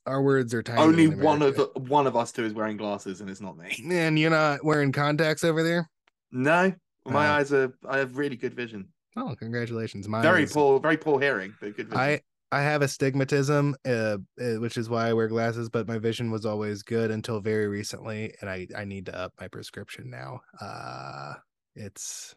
[0.06, 0.80] Our words are tiny.
[0.82, 3.76] Only one of the one of us two is wearing glasses, and it's not me.
[3.92, 5.90] and you're not wearing contacts over there.
[6.32, 6.72] No,
[7.06, 7.32] my Oh.
[7.34, 7.74] eyes are.
[7.88, 8.90] I have really good vision.
[9.18, 10.08] Oh, congratulations!
[10.08, 12.00] Mine Very is- poor, very poor hearing, but good vision.
[12.00, 15.70] I I have astigmatism, uh, uh, which is why I wear glasses.
[15.70, 19.34] But my vision was always good until very recently, and I I need to up
[19.40, 20.42] my prescription now.
[20.60, 21.34] Uh,
[21.76, 22.36] it's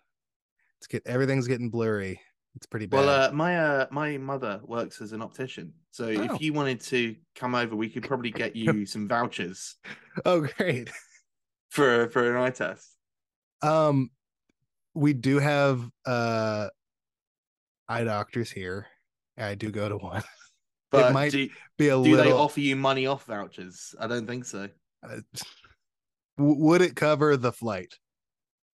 [0.79, 2.21] it's get everything's getting blurry.
[2.55, 2.99] It's pretty bad.
[2.99, 6.35] Well, uh, my uh, my mother works as an optician, so Oh.
[6.35, 9.77] if you wanted to come over, we could probably get you some vouchers
[10.27, 10.91] oh, great.
[11.71, 12.95] for for an eye test.
[13.63, 14.11] Um,
[14.95, 16.69] we do have uh
[17.89, 18.87] eye doctors here.
[19.43, 20.23] I do go to one.
[20.91, 22.05] But it might do, Be a little.
[22.05, 22.25] do little.
[22.25, 23.95] they offer you money off vouchers?
[23.99, 24.69] I don't think so.
[25.03, 25.21] uh,
[26.37, 27.95] would it cover the flight?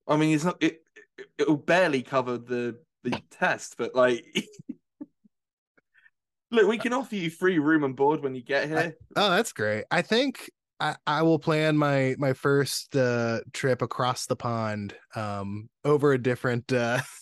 [0.08, 0.56] I mean, it's not.
[0.60, 0.82] It
[1.16, 4.24] it- it'll barely cover the the test, but like,
[6.50, 8.96] look, we can offer you free room and board when you get here.
[9.16, 9.84] Oh, that's great.
[9.90, 10.50] I think
[10.80, 16.18] I, I will plan my my first uh trip across the pond um over a
[16.22, 16.98] different uh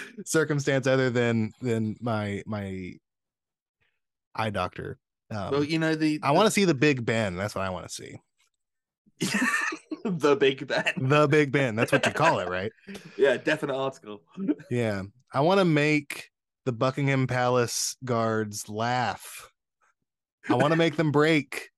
[0.24, 2.94] circumstance other than than my my
[4.34, 4.98] eye doctor.
[5.30, 6.20] Um, well, you know the.
[6.22, 7.36] I want to see the Big Ben.
[7.36, 8.18] That's what I want to see.
[10.04, 10.92] the Big Ben.
[10.96, 11.74] The Big Ben.
[11.74, 12.72] That's what you call it, right?
[13.16, 14.22] Yeah, definite article.
[14.70, 15.02] Yeah.
[15.32, 16.30] I want to make
[16.64, 19.50] the Buckingham Palace guards laugh.
[20.48, 21.70] I want to make them break.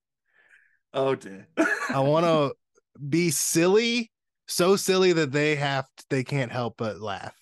[0.92, 1.48] Oh dear.
[1.90, 2.54] I want to
[3.08, 4.10] be silly,
[4.46, 7.34] so silly that they have to, they can't help but laugh.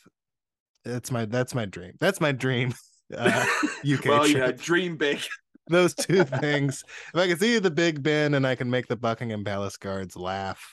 [0.85, 1.95] That's my that's my dream.
[2.01, 2.75] That's my dream.
[3.15, 3.45] Uh,
[3.85, 4.59] UK well, trip.
[4.59, 5.21] dream big.
[5.67, 6.83] Those two things.
[7.13, 10.17] If I can see the Big Ben and I can make the Buckingham Palace guards
[10.17, 10.65] laugh,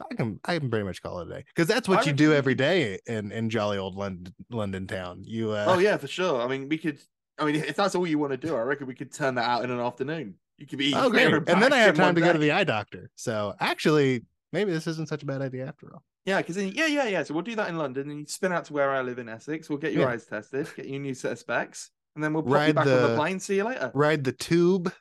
[0.00, 2.12] I can I can pretty much call it a day because that's what I you
[2.12, 5.22] do every day in in jolly old London London town.
[5.24, 6.40] You uh, Oh yeah, for sure.
[6.40, 7.00] I mean, we could.
[7.38, 9.44] I mean, if that's all you want to do, I reckon we could turn that
[9.44, 10.34] out in an afternoon.
[10.58, 10.94] You could be.
[10.94, 13.10] oh great, here and then I have time to go to the eye doctor.
[13.16, 16.02] So actually, maybe this isn't such a bad idea after all.
[16.26, 17.22] Yeah, because yeah, yeah, yeah.
[17.22, 19.28] So we'll do that in London, and you spin out to where I live in
[19.28, 19.70] Essex.
[19.70, 20.08] We'll get your Yeah.
[20.14, 22.74] eyes tested, get you a new set of specs, and then we'll pop you Ride
[22.74, 23.38] back on the the- plane.
[23.40, 23.92] See you later.
[23.94, 24.92] Ride the tube.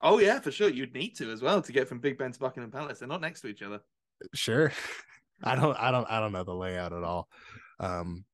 [0.00, 0.68] Oh yeah, for sure.
[0.70, 2.98] You'd need to as well to get from Big Ben to Buckingham Palace.
[2.98, 3.80] They're not next to each other.
[4.34, 4.72] Sure.
[5.44, 7.28] I don't I don't I don't know the layout at all.
[7.78, 8.24] Um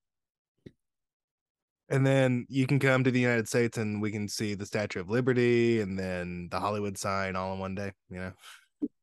[1.91, 5.01] and then you can come to the United States and we can see the Statue
[5.01, 8.33] of Liberty and then the Hollywood sign all in one day, you know.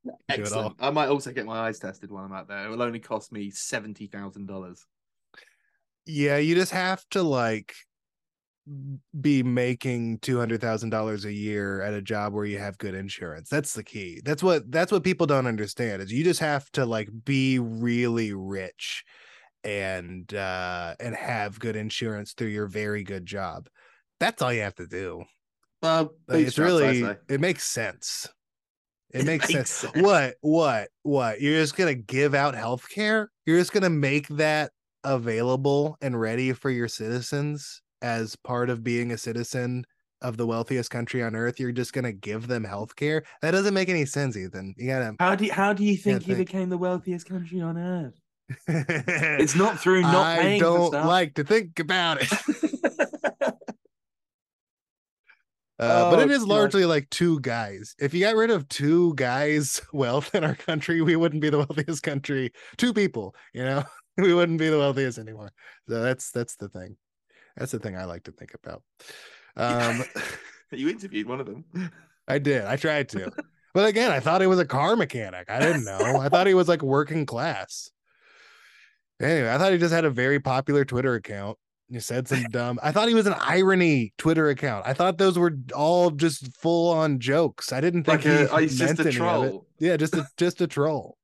[0.06, 0.44] Do it all.
[0.46, 0.76] Excellent.
[0.80, 2.66] I might also get my eyes tested while I'm out there.
[2.66, 4.86] It will only cost me seventy thousand dollars.
[6.06, 7.74] Yeah, you just have to like
[9.20, 12.96] be making two hundred thousand dollars a year at a job where you have good
[12.96, 13.50] insurance.
[13.50, 14.22] That's the key.
[14.24, 18.34] That's what that's what people don't understand is you just have to like be really
[18.34, 19.04] rich
[19.64, 23.68] and uh and have good insurance through your very good job.
[24.20, 25.24] That's all you have to do.
[25.82, 28.28] Well, Like, it's really it makes sense.
[29.16, 29.92] It, It makes, makes sense.
[29.94, 30.04] sense.
[30.06, 30.36] What?
[30.42, 30.90] What?
[31.04, 31.42] What?
[31.42, 33.32] You're just gonna give out health care?
[33.46, 34.72] You're just gonna make that
[35.04, 39.86] available and ready for your citizens as part of being a citizen
[40.22, 41.60] of the wealthiest country on earth.
[41.60, 43.24] You're just gonna give them health care?
[43.42, 44.74] That doesn't make any sense, Ethan.
[44.78, 46.28] You gotta How do you, how do you think think.
[46.28, 48.20] you became the wealthiest country on earth?
[48.68, 51.06] it's not through not I paying don't for stuff.
[51.08, 52.30] like to think about it.
[55.78, 56.48] Uh, but Oh, it is God.
[56.50, 57.96] largely like two guys.
[58.00, 61.58] If you got rid of two guys' wealth in our country, we wouldn't be the
[61.68, 62.52] wealthiest country.
[62.78, 63.84] Two people, you know,
[64.18, 65.52] we wouldn't be the wealthiest anymore.
[65.90, 66.96] So that's that's the thing.
[67.58, 68.84] That's the thing I like to think about.
[69.58, 70.04] Um,
[70.72, 71.64] you interviewed one of them.
[72.28, 72.66] I did.
[72.66, 73.32] I tried to,
[73.74, 75.50] but again, I thought he was a car mechanic.
[75.50, 76.20] I didn't know.
[76.20, 77.90] I thought he was like working class.
[79.22, 81.58] Anyway, I thought he just had a very popular Twitter account.
[81.90, 82.80] He said some dumb.
[82.82, 84.88] I thought he was an irony Twitter account.
[84.88, 87.72] I thought those were all just full on jokes.
[87.72, 89.18] I didn't think Like a, he he's just meant a any of it.
[89.18, 89.68] troll.
[89.80, 91.18] Yeah, just a just a troll.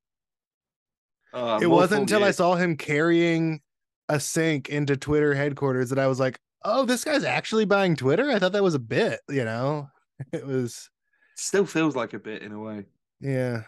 [1.32, 3.60] Oh, it wasn't until I saw him carrying
[4.08, 8.30] a sink into Twitter headquarters that I was like, "Oh, this guy's actually buying Twitter."
[8.30, 9.20] I thought that was a bit.
[9.28, 9.88] You know,
[10.32, 10.88] it was.
[11.34, 12.84] Still feels like a bit in a way.
[13.20, 13.62] Yeah.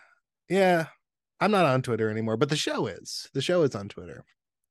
[0.48, 0.86] Yeah.
[1.40, 3.28] I'm not on Twitter anymore, but the show is.
[3.34, 4.24] The show is on Twitter.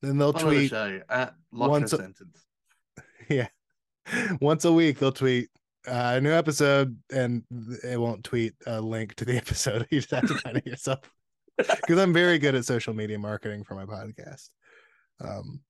[0.03, 2.45] Then they'll Follow the tweet show at once a- Sentence.
[3.29, 3.47] Yeah,
[4.41, 4.99] once a week.
[4.99, 5.47] They'll tweet
[5.87, 7.43] uh, a new episode and
[7.85, 9.87] it won't tweet a link to the episode.
[9.89, 10.99] You just have to find it yourself.
[11.57, 14.49] Because I'm very good at social media marketing for my podcast.
[15.21, 15.61] Um,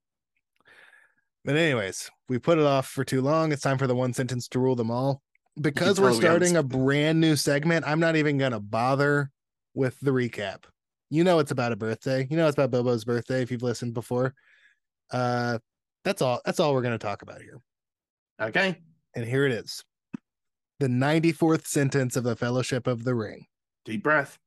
[1.44, 3.52] but anyways, we put it off for too long.
[3.52, 5.22] It's time for the one sentence to rule them all.
[5.60, 9.30] Because we're we starting a brand new segment, I'm not even gonna bother
[9.74, 10.64] with the recap.
[11.10, 12.28] You know it's about a birthday.
[12.30, 14.34] You know it's about Bilbo's birthday if you've listened before.
[15.12, 15.60] Uh
[16.04, 17.60] that's all that's all we're gonna talk about here.
[18.42, 18.78] Okay.
[19.16, 19.84] And here it is.
[20.80, 23.46] The 94th sentence of the Fellowship of the Ring.
[23.86, 24.38] Deep breath.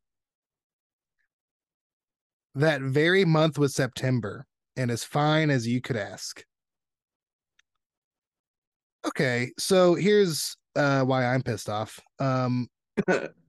[2.55, 6.43] That very month was September, and as fine as you could ask.
[9.07, 12.01] Okay, so here's uh why I'm pissed off.
[12.19, 12.69] Um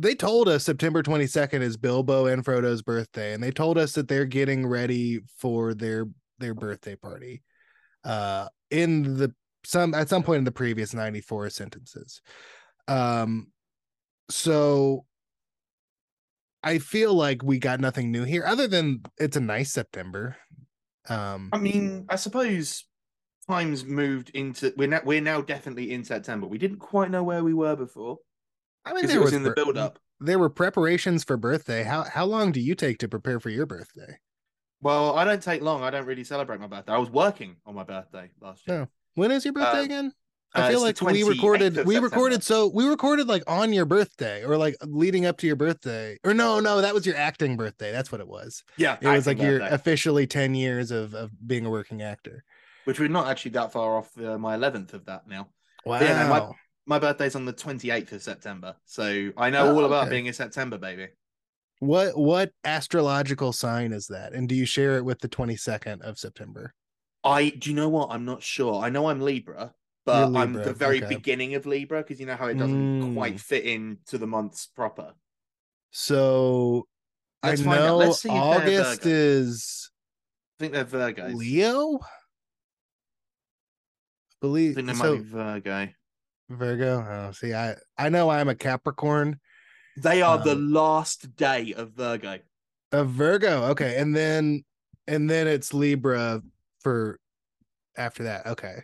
[0.00, 4.08] they told us September 22nd is Bilbo and Frodo's birthday, and they told us that
[4.08, 6.06] they're getting ready for their
[6.38, 7.42] their birthday party
[8.04, 9.34] uh in the
[9.64, 12.20] some at some point in the previous 94 sentences.
[12.86, 13.48] Um
[14.30, 15.04] so
[16.62, 20.36] i feel like we got nothing new here other than it's a nice september.
[21.08, 22.84] Um I mean, I suppose
[23.48, 26.46] times moved into we're now we're now definitely in September.
[26.46, 28.18] We didn't quite know where we were before
[28.90, 29.98] i mean there it was was in the build up.
[30.20, 33.66] there were preparations for birthday how how long do you take to prepare for your
[33.66, 34.18] birthday
[34.80, 35.82] Well, I don't take long.
[35.82, 36.92] I don't really celebrate my birthday.
[36.92, 38.82] I was working on my birthday last year.
[38.82, 40.12] Oh, when is your birthday Um, again
[40.54, 42.00] uh, I feel it's like we recorded we September.
[42.08, 46.16] recorded so we recorded like on your birthday or like leading up to your birthday
[46.24, 49.26] or no no that was your acting birthday that's what it was Yeah, it was
[49.26, 52.44] like your birthday, officially 10 years of of being a working actor
[52.84, 55.48] which we're not actually that far off uh, my eleventh of that now.
[55.84, 56.52] wow yeah, no, my-
[56.88, 60.10] My birthday's on the twenty eighth of September, so I know Oh, all about okay.
[60.16, 61.08] being a September, baby.
[61.80, 66.18] what what astrological sign is that and do you share it with the 22nd of
[66.18, 66.74] september
[67.22, 68.10] I do you know what?
[68.10, 68.82] I'm not sure.
[68.82, 69.74] I know I'm Libra,
[70.06, 71.14] but You're I'm the very okay.
[71.14, 73.14] beginning of Libra because you know how it doesn't Mm.
[73.14, 75.14] quite fit into the months proper.
[75.90, 76.86] so
[77.44, 79.90] Let's i know august is
[80.58, 81.34] I think they're Virgos.
[81.34, 82.06] leo I
[84.40, 85.88] believe think they so might be Virgo.
[86.48, 89.38] Virgo oh see i i know i'm a capricorn
[89.96, 92.38] They are the Um, last day of Virgo.
[92.92, 93.64] Of Virgo.
[93.72, 93.98] Okay.
[93.98, 94.62] And then
[95.08, 96.40] and then it's Libra
[96.84, 97.18] for
[97.96, 98.46] after that.
[98.46, 98.76] Okay.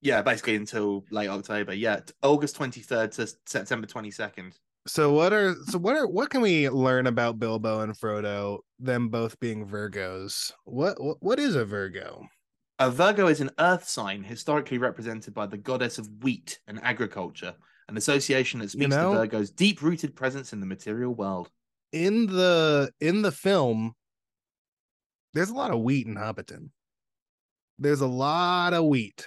[0.00, 1.74] Yeah, basically until late October.
[1.74, 4.52] Yeah, August 23rd to September 22nd.
[4.88, 9.10] So what are so what are what can we learn about Bilbo and Frodo, them
[9.10, 10.50] both being Virgos?
[10.64, 12.26] What what, what is a Virgo?
[12.78, 17.54] A Virgo is an earth sign historically represented by the goddess of wheat and agriculture,
[17.88, 21.50] an association that speaks know- to Virgo's deep rooted presence in the material world.
[21.90, 23.94] In the in the film,
[25.34, 26.70] there's a lot of wheat in Hobbiton.
[27.78, 29.26] There's a lot of wheat.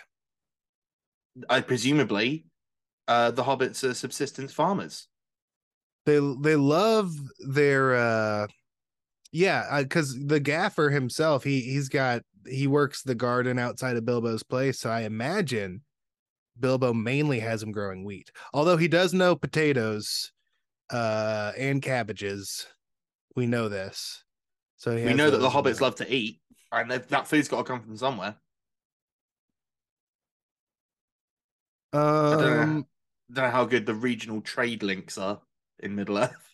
[1.49, 2.45] I presumably,
[3.07, 5.07] uh, the hobbits are subsistence farmers.
[6.05, 8.47] They they love their uh
[9.31, 14.43] yeah, because the gaffer himself, he he's got he works the garden outside of Bilbo's
[14.43, 15.81] place, so I imagine
[16.59, 18.31] Bilbo mainly has him growing wheat.
[18.53, 20.31] Although he does know potatoes
[20.91, 22.67] uh and cabbages.
[23.35, 24.23] We know this.
[24.75, 25.87] So he we know that the hobbits there.
[25.87, 26.41] love to eat,
[26.71, 28.35] and that food's got to come from somewhere.
[31.93, 32.61] don't know.
[32.61, 32.85] um
[33.31, 35.39] don't know how good the regional trade links are
[35.79, 36.50] in Middle Earth.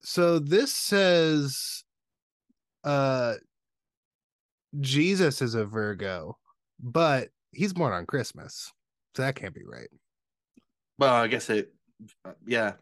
[0.00, 1.84] So this says
[2.84, 3.34] uh
[4.80, 6.36] Jesus is a Virgo,
[6.80, 8.72] but he's born on Christmas.
[9.16, 9.88] So that can't be right.
[10.98, 11.72] Well, I guess it.
[12.24, 12.72] uh, Yeah,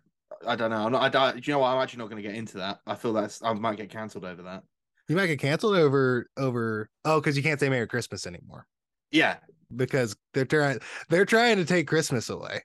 [0.46, 0.84] I don't know.
[0.86, 1.02] I'm not.
[1.02, 1.68] I don't, you know what?
[1.68, 2.80] I'm actually not going to get into that.
[2.86, 4.64] I feel that's I might get cancelled over that.
[5.08, 8.66] You might get canceled over over oh, because you can't say Merry Christmas anymore.
[9.10, 9.36] Yeah,
[9.76, 12.62] Because they're trying they're trying to take Christmas away.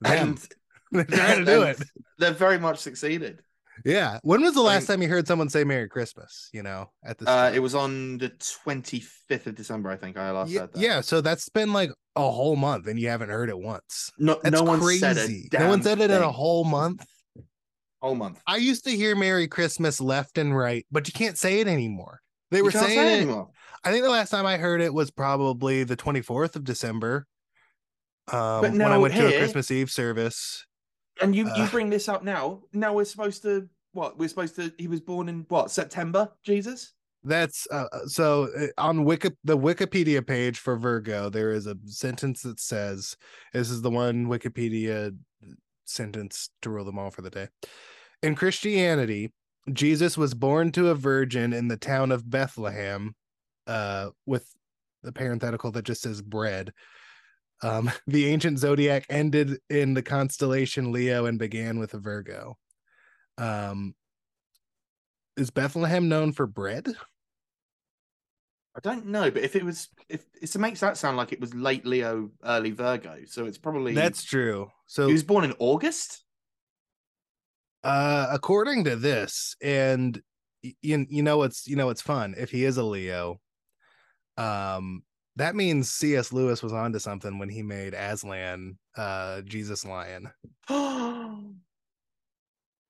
[0.00, 0.28] Them.
[0.28, 0.48] and
[0.92, 1.82] they're trying to do it.
[2.18, 3.42] They've very much succeeded.
[3.84, 4.18] Yeah.
[4.22, 6.48] When was the last time you heard someone say Merry Christmas?
[6.52, 10.16] You know, at this Uh, it was on the 25th of December, I think.
[10.16, 10.76] I last yeah, that.
[10.80, 14.10] yeah, so that's been like a whole month and you haven't heard it once.
[14.18, 15.00] no, That's no one crazy.
[15.00, 17.04] said a no one said it in a whole month.
[18.00, 18.40] whole month.
[18.46, 22.20] I used to hear Merry Christmas left and right, but you can't say it anymore.
[22.50, 23.22] They were saying say it.
[23.22, 23.50] anymore.
[23.82, 27.26] I think the last time I heard it was probably the 24th of December.
[28.32, 30.64] Um, when I went to a Christmas Eve service.
[31.22, 31.70] And you you Uh.
[31.70, 32.62] bring this up now.
[32.72, 34.18] Now we're supposed to what?
[34.18, 34.72] We're supposed to.
[34.78, 35.70] He was born in what?
[35.70, 36.30] September.
[36.42, 36.92] Jesus.
[37.26, 42.42] That's uh, so uh, on Wiki, the Wikipedia page for Virgo, there is a sentence
[42.42, 43.16] that says,
[43.52, 45.16] "This is the one Wikipedia
[45.86, 47.48] sentence to rule them all for the day."
[48.22, 49.32] In Christianity,
[49.72, 53.14] Jesus was born to a virgin in the town of Bethlehem,
[53.66, 54.46] uh, with
[55.02, 56.72] the parenthetical that just says bread.
[57.64, 62.56] Um, the ancient zodiac ended in the constellation Leo and began with a Virgo.
[63.38, 63.94] Um,
[65.36, 66.86] is Bethlehem known for bread?
[68.76, 71.54] I don't know, but if it was, if it makes that sound like it was
[71.54, 74.68] late Leo, early Virgo, so it's probably That's true.
[74.86, 76.24] So, He was born in August.
[77.84, 80.20] uh, according to this, and
[80.62, 83.40] you you know what's you know what's fun if he is a Leo,
[84.36, 85.02] um,
[85.36, 86.32] that means C.S.
[86.32, 90.30] Lewis was onto something when he made Aslan, uh, Jesus Lion.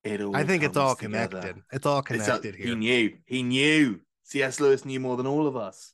[0.03, 1.39] it all I think it's comes all together.
[1.39, 1.63] connected.
[1.71, 3.17] It's all It's a- connected He knew.
[3.25, 3.99] He knew.
[4.23, 4.59] C.S.
[4.59, 5.93] Lewis knew more than all of us.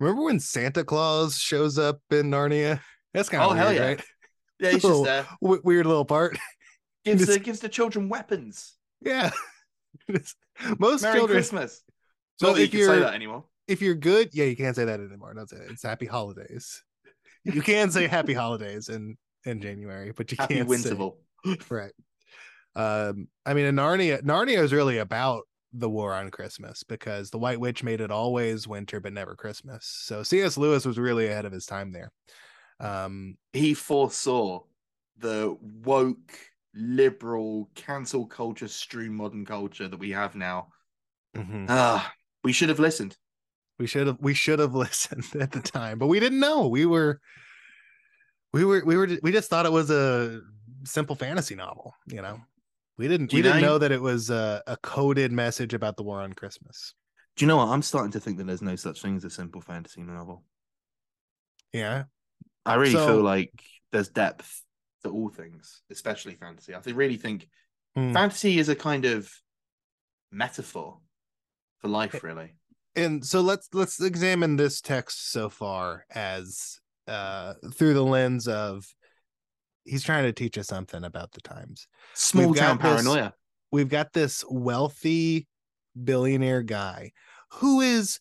[0.00, 2.80] Remember when Santa Claus shows up in Narnia?
[3.14, 3.86] That's kind of Oh, weird, hell yeah.
[3.86, 4.02] right?
[4.58, 5.26] Yeah, he's just there.
[5.42, 6.38] W- weird little part.
[7.04, 8.74] Gives the gives the children weapons.
[9.00, 9.30] Yeah.
[10.78, 11.36] Most Merry children.
[11.36, 11.82] Christmas.
[12.40, 13.44] So Not that you if can say you're that anymore.
[13.68, 15.34] If you're good, yeah, you can't say that anymore.
[15.46, 15.70] Say it.
[15.70, 16.82] It's happy holidays.
[17.44, 20.94] You can say happy holidays in in January, but you Happy can't say
[21.70, 21.92] right.
[22.74, 27.38] Um, I mean, in Narnia, Narnia is really about the war on Christmas because the
[27.38, 29.86] White Witch made it always winter but never Christmas.
[29.86, 30.56] So C.S.
[30.56, 32.12] Lewis was really ahead of his time there.
[32.80, 34.64] Um, He foresaw
[35.18, 36.38] the woke,
[36.74, 40.68] liberal, cancel culture strewn modern culture that we have now.
[41.34, 41.66] mhm.
[41.68, 42.12] Ah,
[42.44, 43.16] we should have listened.
[43.78, 46.68] We should have we should have listened at the time, but we didn't know.
[46.68, 47.20] We were
[48.52, 50.40] we were we were we just thought it was a
[50.84, 52.40] simple fantasy novel, you know.
[52.98, 56.02] We didn't we didn't know- know that it was a, a coded message about the
[56.02, 56.94] war on Christmas.
[57.36, 57.68] Do you know what?
[57.68, 60.42] I'm starting to think that there's no such thing as a simple fantasy novel.
[61.74, 62.04] Yeah.
[62.64, 63.52] I really So- feel like
[63.92, 64.62] there's depth
[65.04, 66.74] to all things, especially fantasy.
[66.74, 67.48] I really think
[67.94, 68.12] Hmm.
[68.14, 69.30] fantasy is a kind of
[70.30, 70.98] metaphor
[71.80, 72.56] for life, really.
[72.96, 78.84] And so let's let's examine this text so far as uh through the lens of
[79.84, 81.86] he's trying to teach us something about the times.
[82.14, 83.34] Small We've town got this- paranoia.
[83.70, 85.46] we've got this wealthy
[86.02, 87.12] billionaire guy
[87.52, 88.18] who is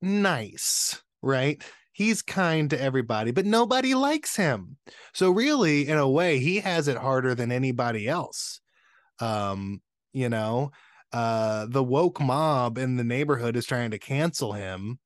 [0.00, 1.62] nice right?
[1.92, 4.76] He's kind to everybody but nobody likes him.
[5.12, 8.60] So really in a way he has it harder than anybody else.
[9.20, 9.82] Um
[10.14, 10.70] you know
[11.12, 14.98] uh the woke mob in the neighborhood is trying to cancel him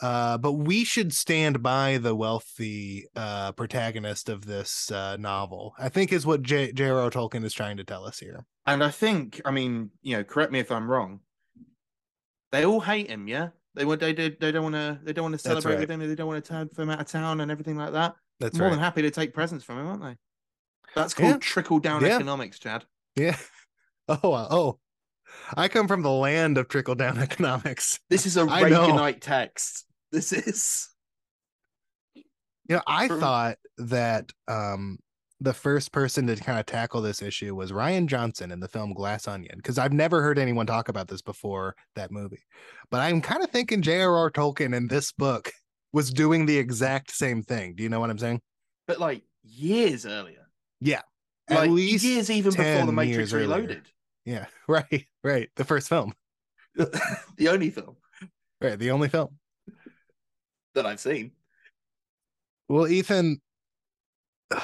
[0.00, 5.88] uh but we should stand by the wealthy uh protagonist of this uh novel i
[5.88, 9.40] think is what J- j.r.r tolkien is trying to tell us here And I think,
[9.44, 11.20] I mean, you know, correct me if I'm wrong.
[12.52, 13.48] They all hate him, yeah.
[13.74, 15.80] They want, they did, they don't want to, they don't want to celebrate right.
[15.80, 16.00] with him.
[16.00, 18.14] They don't want to turn him out of town and everything like that.
[18.40, 20.16] that's More right than happy to take presents from him, aren't they?
[20.94, 21.38] That's called Yeah.
[21.38, 22.16] trickle down Yeah.
[22.16, 22.84] economics, Chad.
[23.16, 23.36] Yeah.
[24.10, 24.78] Oh, uh, oh.
[25.56, 27.98] I come from the land of trickle down economics.
[28.10, 28.44] This is a.
[28.44, 29.86] Reaganite text.
[30.12, 30.88] This is.
[32.14, 34.98] You know, I From- thought that um
[35.40, 38.92] the first person to kind of tackle this issue was Rian Johnson in the film
[38.92, 42.42] Glass Onion because I've never heard anyone talk about this before that movie.
[42.90, 44.30] But I'm kind of thinking J.R.R.
[44.32, 45.52] Tolkien in this book
[45.92, 47.74] was doing the exact same thing.
[47.76, 48.40] Do you know what I'm saying?
[48.88, 50.48] But like years earlier.
[50.80, 51.02] Yeah.
[51.48, 53.82] Like At least years even before the Matrix years earlier.
[54.28, 55.48] Yeah, right, right.
[55.56, 56.12] The first film.
[56.74, 57.96] the only film
[58.60, 59.38] Right, the only film.
[60.74, 61.32] that I've seen.
[62.68, 63.40] Well, Ethan,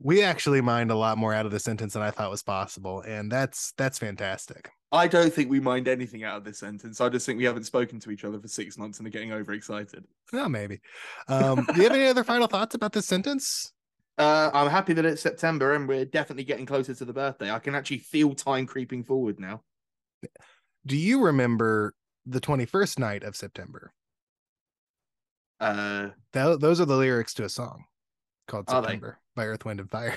[0.00, 3.00] we actually mined a lot more out of the sentence than I thought was possible,
[3.00, 4.70] and that's that's fantastic.
[4.92, 7.00] I don't think we mind anything out of this sentence.
[7.00, 9.32] I just think we haven't spoken to each other for six months and are getting
[9.32, 10.04] overexcited.
[10.32, 10.80] Well, maybe.
[11.28, 13.72] Um, do you have any other final thoughts about this sentence?
[14.18, 17.50] Uh, I'm happy that it's September and we're definitely getting closer to the birthday.
[17.50, 19.62] I can actually feel time creeping forward now.
[20.86, 21.94] Do you remember
[22.24, 23.92] the twenty-first night of September?
[25.60, 27.84] Uh, Tho- those are the lyrics to a song
[28.48, 30.16] called September by Earth, Wind, and Fire.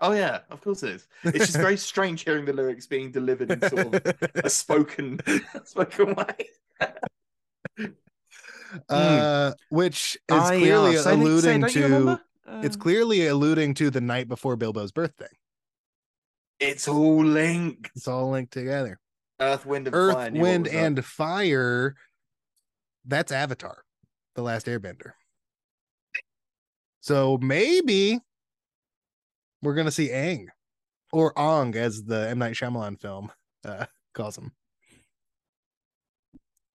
[0.00, 1.08] oh yeah, of course it is.
[1.24, 5.18] It's just very strange hearing the lyrics being delivered in sort of a spoken,
[5.64, 6.48] spoken way.
[8.88, 12.20] uh, which is I, uh, clearly say, alluding to.
[12.46, 12.66] Remember?
[12.66, 15.28] It's Uh, clearly alluding to the night before Bilbo's birthday.
[16.60, 17.90] It's all linked.
[17.96, 18.98] It's all linked together.
[19.40, 20.30] Earth, wind, and Earth, fire.
[20.32, 20.80] Wind, was up.
[20.80, 21.96] and Fire.
[23.04, 23.82] That's Avatar,
[24.34, 25.12] the last Airbender.
[27.00, 28.20] So maybe
[29.60, 30.46] we're gonna see Aang
[31.12, 33.30] or Ong, as the M Night Shyamalan film
[33.64, 34.52] uh, calls him.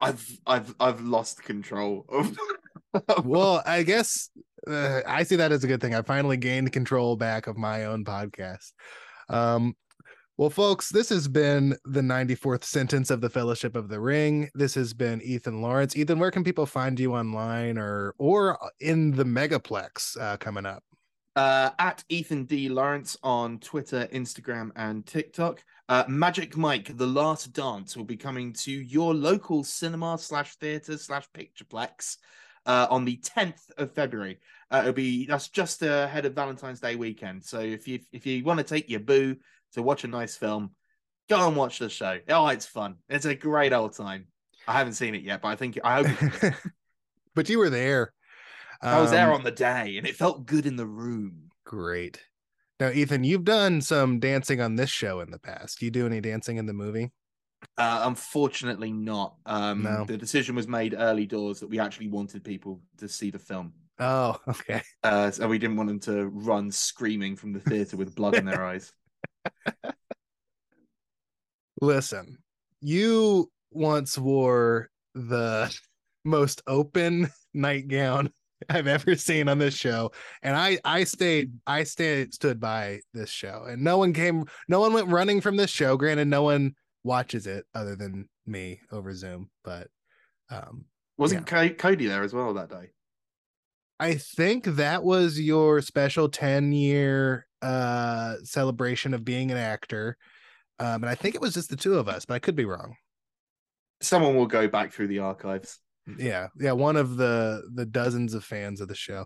[0.02, 2.38] I've I've I've lost control of.
[3.08, 4.30] of- Well, I guess
[4.68, 5.96] uh, I see that as a good thing.
[5.96, 8.74] I finally gained control back of my own podcast.
[9.30, 9.76] Um,
[10.38, 14.50] well, folks, this has been the 94th sentence of the Fellowship of the Ring.
[14.54, 15.96] This has been Ethan Lawrence.
[15.96, 20.84] Ethan, where can people find you online or or in the Megaplex uh, coming up?
[21.38, 25.64] uh, at Ethan D Lawrence on Twitter, Instagram, and TikTok.
[25.88, 30.98] Uh, Magic Mike, The Last Dance, will be coming to your local cinema slash theater
[30.98, 32.18] slash pictureplex
[32.66, 34.40] uh, on the 10th of February.
[34.70, 37.44] Uh, it'll be that's just ahead of Valentine's Day weekend.
[37.44, 39.38] So if you if you want to take your boo
[39.74, 40.72] to watch a nice film,
[41.30, 42.20] go and watch the show.
[42.30, 42.96] Oh, it's fun.
[43.10, 44.28] It's a great old time.
[44.68, 46.54] I haven't seen it yet, but I think I hope
[47.36, 48.14] but you were there.
[48.82, 51.50] I was there Um, on the day, and it felt good in the room.
[51.66, 52.22] Great.
[52.80, 55.80] Now, Ethan, you've done some dancing on this show in the past.
[55.80, 57.12] Do you do any dancing in the movie?
[57.76, 59.36] Uh, unfortunately, not.
[59.48, 60.06] Um, No.
[60.06, 63.74] The decision was made early doors that we actually wanted people to see the film.
[64.00, 64.82] Oh, okay.
[65.04, 68.46] Uh, so we didn't want them to run screaming from the theater with blood in
[68.46, 68.92] their eyes.
[71.82, 72.38] Listen,
[72.82, 75.76] you once wore the
[76.26, 78.32] most open nightgown
[78.70, 80.12] I've ever seen on this show.
[80.42, 83.66] And I I stayed I stayed stood by this show.
[83.68, 85.96] And no one came no one went running from this show.
[85.98, 86.74] Granted, no one
[87.04, 89.88] watches it other than me over Zoom, but
[90.50, 90.86] um
[91.18, 91.70] wasn't yeah.
[91.70, 92.90] Cody there as well that day?
[94.00, 100.18] I think that was your special 10 year uh celebration of being an actor.
[100.80, 102.66] Um, and I think it was just the two of us, but I could be
[102.66, 102.96] wrong.
[104.00, 105.80] Someone will go back through the archives.
[106.18, 109.26] Yeah, yeah, one of the the dozens of fans of the show.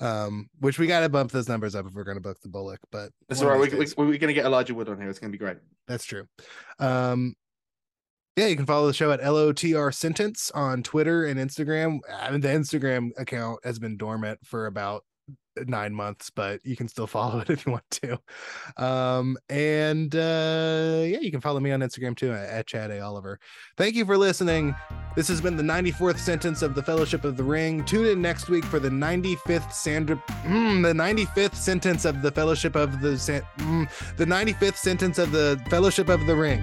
[0.00, 2.48] Um, which we got to bump those numbers up if we're going to book the
[2.48, 3.60] Bullock, but that's all right.
[3.60, 5.10] We, we, we're going to get Elijah Wood on here.
[5.10, 5.58] It's going to be great.
[5.86, 6.24] That's true.
[6.78, 7.34] Um,
[8.36, 11.98] yeah, you can follow the show at LOTR Sentence on Twitter and Instagram.
[12.12, 15.04] I mean, the Instagram account has been dormant for about
[15.66, 18.18] nine months, but you can still follow it if you want to.
[18.82, 23.00] Um, and uh, yeah, you can follow me on Instagram too at Chad A.
[23.00, 23.38] Oliver.
[23.76, 24.74] Thank you for listening.
[25.16, 27.84] This has been the 94th sentence of the Fellowship of the Ring.
[27.84, 32.76] Tune in next week for the 95th Sandra, mm, the 95th sentence of the Fellowship
[32.76, 36.62] of the mm, the 95th sentence of the Fellowship of the Ring.